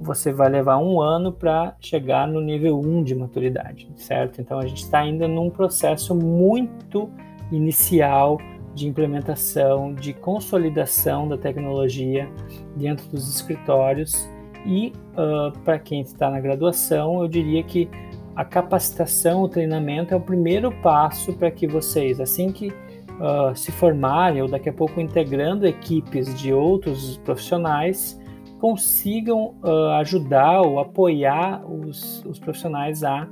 você 0.00 0.32
vai 0.32 0.48
levar 0.48 0.78
um 0.78 1.00
ano 1.00 1.30
para 1.30 1.76
chegar 1.78 2.26
no 2.26 2.40
nível 2.40 2.80
1 2.80 3.02
de 3.02 3.14
maturidade, 3.14 3.88
certo? 3.96 4.40
Então 4.40 4.58
a 4.58 4.66
gente 4.66 4.82
está 4.82 5.00
ainda 5.00 5.28
num 5.28 5.50
processo 5.50 6.14
muito 6.14 7.10
inicial 7.52 8.38
de 8.74 8.88
implementação, 8.88 9.92
de 9.92 10.12
consolidação 10.14 11.28
da 11.28 11.36
tecnologia 11.36 12.28
dentro 12.76 13.06
dos 13.08 13.28
escritórios 13.34 14.28
e 14.64 14.92
uh, 15.12 15.58
para 15.60 15.78
quem 15.78 16.00
está 16.00 16.30
na 16.30 16.40
graduação, 16.40 17.20
eu 17.22 17.28
diria 17.28 17.62
que 17.62 17.88
a 18.36 18.44
capacitação, 18.44 19.42
o 19.42 19.48
treinamento 19.48 20.14
é 20.14 20.16
o 20.16 20.20
primeiro 20.20 20.70
passo 20.80 21.32
para 21.32 21.50
que 21.50 21.66
vocês, 21.66 22.20
assim 22.20 22.52
que 22.52 22.68
uh, 22.68 23.54
se 23.54 23.72
formarem 23.72 24.40
ou 24.42 24.48
daqui 24.48 24.68
a 24.68 24.72
pouco 24.72 25.00
integrando 25.00 25.66
equipes 25.66 26.38
de 26.38 26.52
outros 26.52 27.18
profissionais, 27.18 28.19
consigam 28.60 29.54
uh, 29.64 29.92
ajudar 30.00 30.60
ou 30.60 30.78
apoiar 30.78 31.64
os, 31.64 32.22
os, 32.26 32.38
profissionais 32.38 33.02
a 33.02 33.26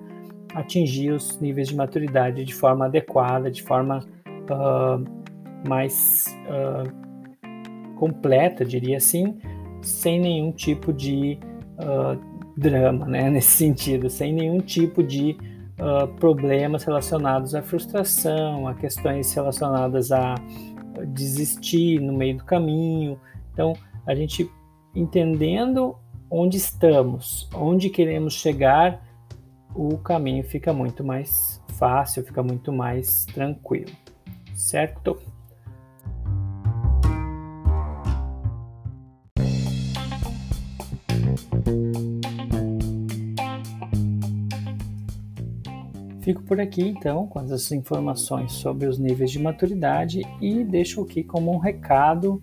atingir 0.54 1.12
os 1.12 1.38
níveis 1.38 1.68
de 1.68 1.76
maturidade 1.76 2.44
de 2.44 2.54
forma 2.54 2.86
adequada, 2.86 3.50
de 3.50 3.62
forma 3.62 4.00
uh, 4.26 5.68
mais 5.68 6.24
uh, 6.48 7.94
completa, 7.96 8.64
diria 8.64 8.96
assim, 8.96 9.36
sem 9.82 10.18
nenhum 10.18 10.50
tipo 10.50 10.92
de 10.92 11.38
drama, 12.56 13.06
né, 13.06 13.28
nesse 13.30 13.50
sentido, 13.50 14.08
sem 14.08 14.32
nenhum 14.32 14.60
tipo 14.60 15.02
de 15.02 15.36
problemas 16.18 16.82
relacionados 16.82 17.54
à 17.54 17.62
frustração, 17.62 18.66
a 18.66 18.74
questões 18.74 19.32
relacionadas 19.32 20.10
a 20.10 20.34
desistir 21.06 22.00
no 22.00 22.12
meio 22.12 22.38
do 22.38 22.44
caminho. 22.44 23.16
Então, 23.52 23.74
a 24.04 24.12
gente 24.12 24.50
entendendo 24.98 25.96
onde 26.30 26.56
estamos, 26.56 27.48
onde 27.54 27.88
queremos 27.88 28.34
chegar, 28.34 29.06
o 29.74 29.96
caminho 29.98 30.42
fica 30.42 30.72
muito 30.72 31.04
mais 31.04 31.62
fácil, 31.74 32.24
fica 32.24 32.42
muito 32.42 32.72
mais 32.72 33.24
tranquilo, 33.26 33.92
certo? 34.54 35.16
Fico 46.22 46.42
por 46.42 46.60
aqui 46.60 46.82
então 46.82 47.26
com 47.26 47.38
as 47.38 47.72
informações 47.72 48.52
sobre 48.52 48.86
os 48.86 48.98
níveis 48.98 49.30
de 49.30 49.38
maturidade 49.38 50.20
e 50.42 50.62
deixo 50.62 51.02
aqui 51.02 51.22
como 51.22 51.54
um 51.54 51.56
recado 51.56 52.42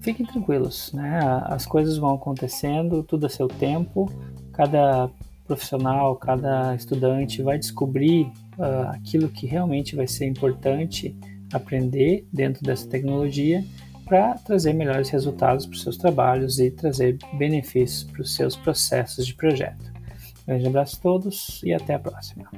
fiquem 0.00 0.26
tranquilos, 0.26 0.92
né? 0.92 1.20
As 1.44 1.66
coisas 1.66 1.96
vão 1.96 2.14
acontecendo, 2.14 3.02
tudo 3.02 3.26
a 3.26 3.28
seu 3.28 3.48
tempo. 3.48 4.10
Cada 4.52 5.10
profissional, 5.46 6.16
cada 6.16 6.74
estudante 6.74 7.42
vai 7.42 7.58
descobrir 7.58 8.30
uh, 8.58 8.90
aquilo 8.90 9.28
que 9.28 9.46
realmente 9.46 9.96
vai 9.96 10.06
ser 10.06 10.26
importante 10.26 11.16
aprender 11.52 12.26
dentro 12.32 12.62
dessa 12.62 12.88
tecnologia 12.88 13.64
para 14.04 14.34
trazer 14.34 14.72
melhores 14.72 15.08
resultados 15.08 15.66
para 15.66 15.74
os 15.74 15.82
seus 15.82 15.96
trabalhos 15.96 16.58
e 16.58 16.70
trazer 16.70 17.18
benefícios 17.34 18.04
para 18.04 18.22
os 18.22 18.34
seus 18.34 18.56
processos 18.56 19.26
de 19.26 19.34
projeto. 19.34 19.90
Um 20.42 20.46
grande 20.46 20.66
abraço 20.66 20.96
a 20.96 21.00
todos 21.00 21.60
e 21.64 21.72
até 21.72 21.94
a 21.94 21.98
próxima. 21.98 22.50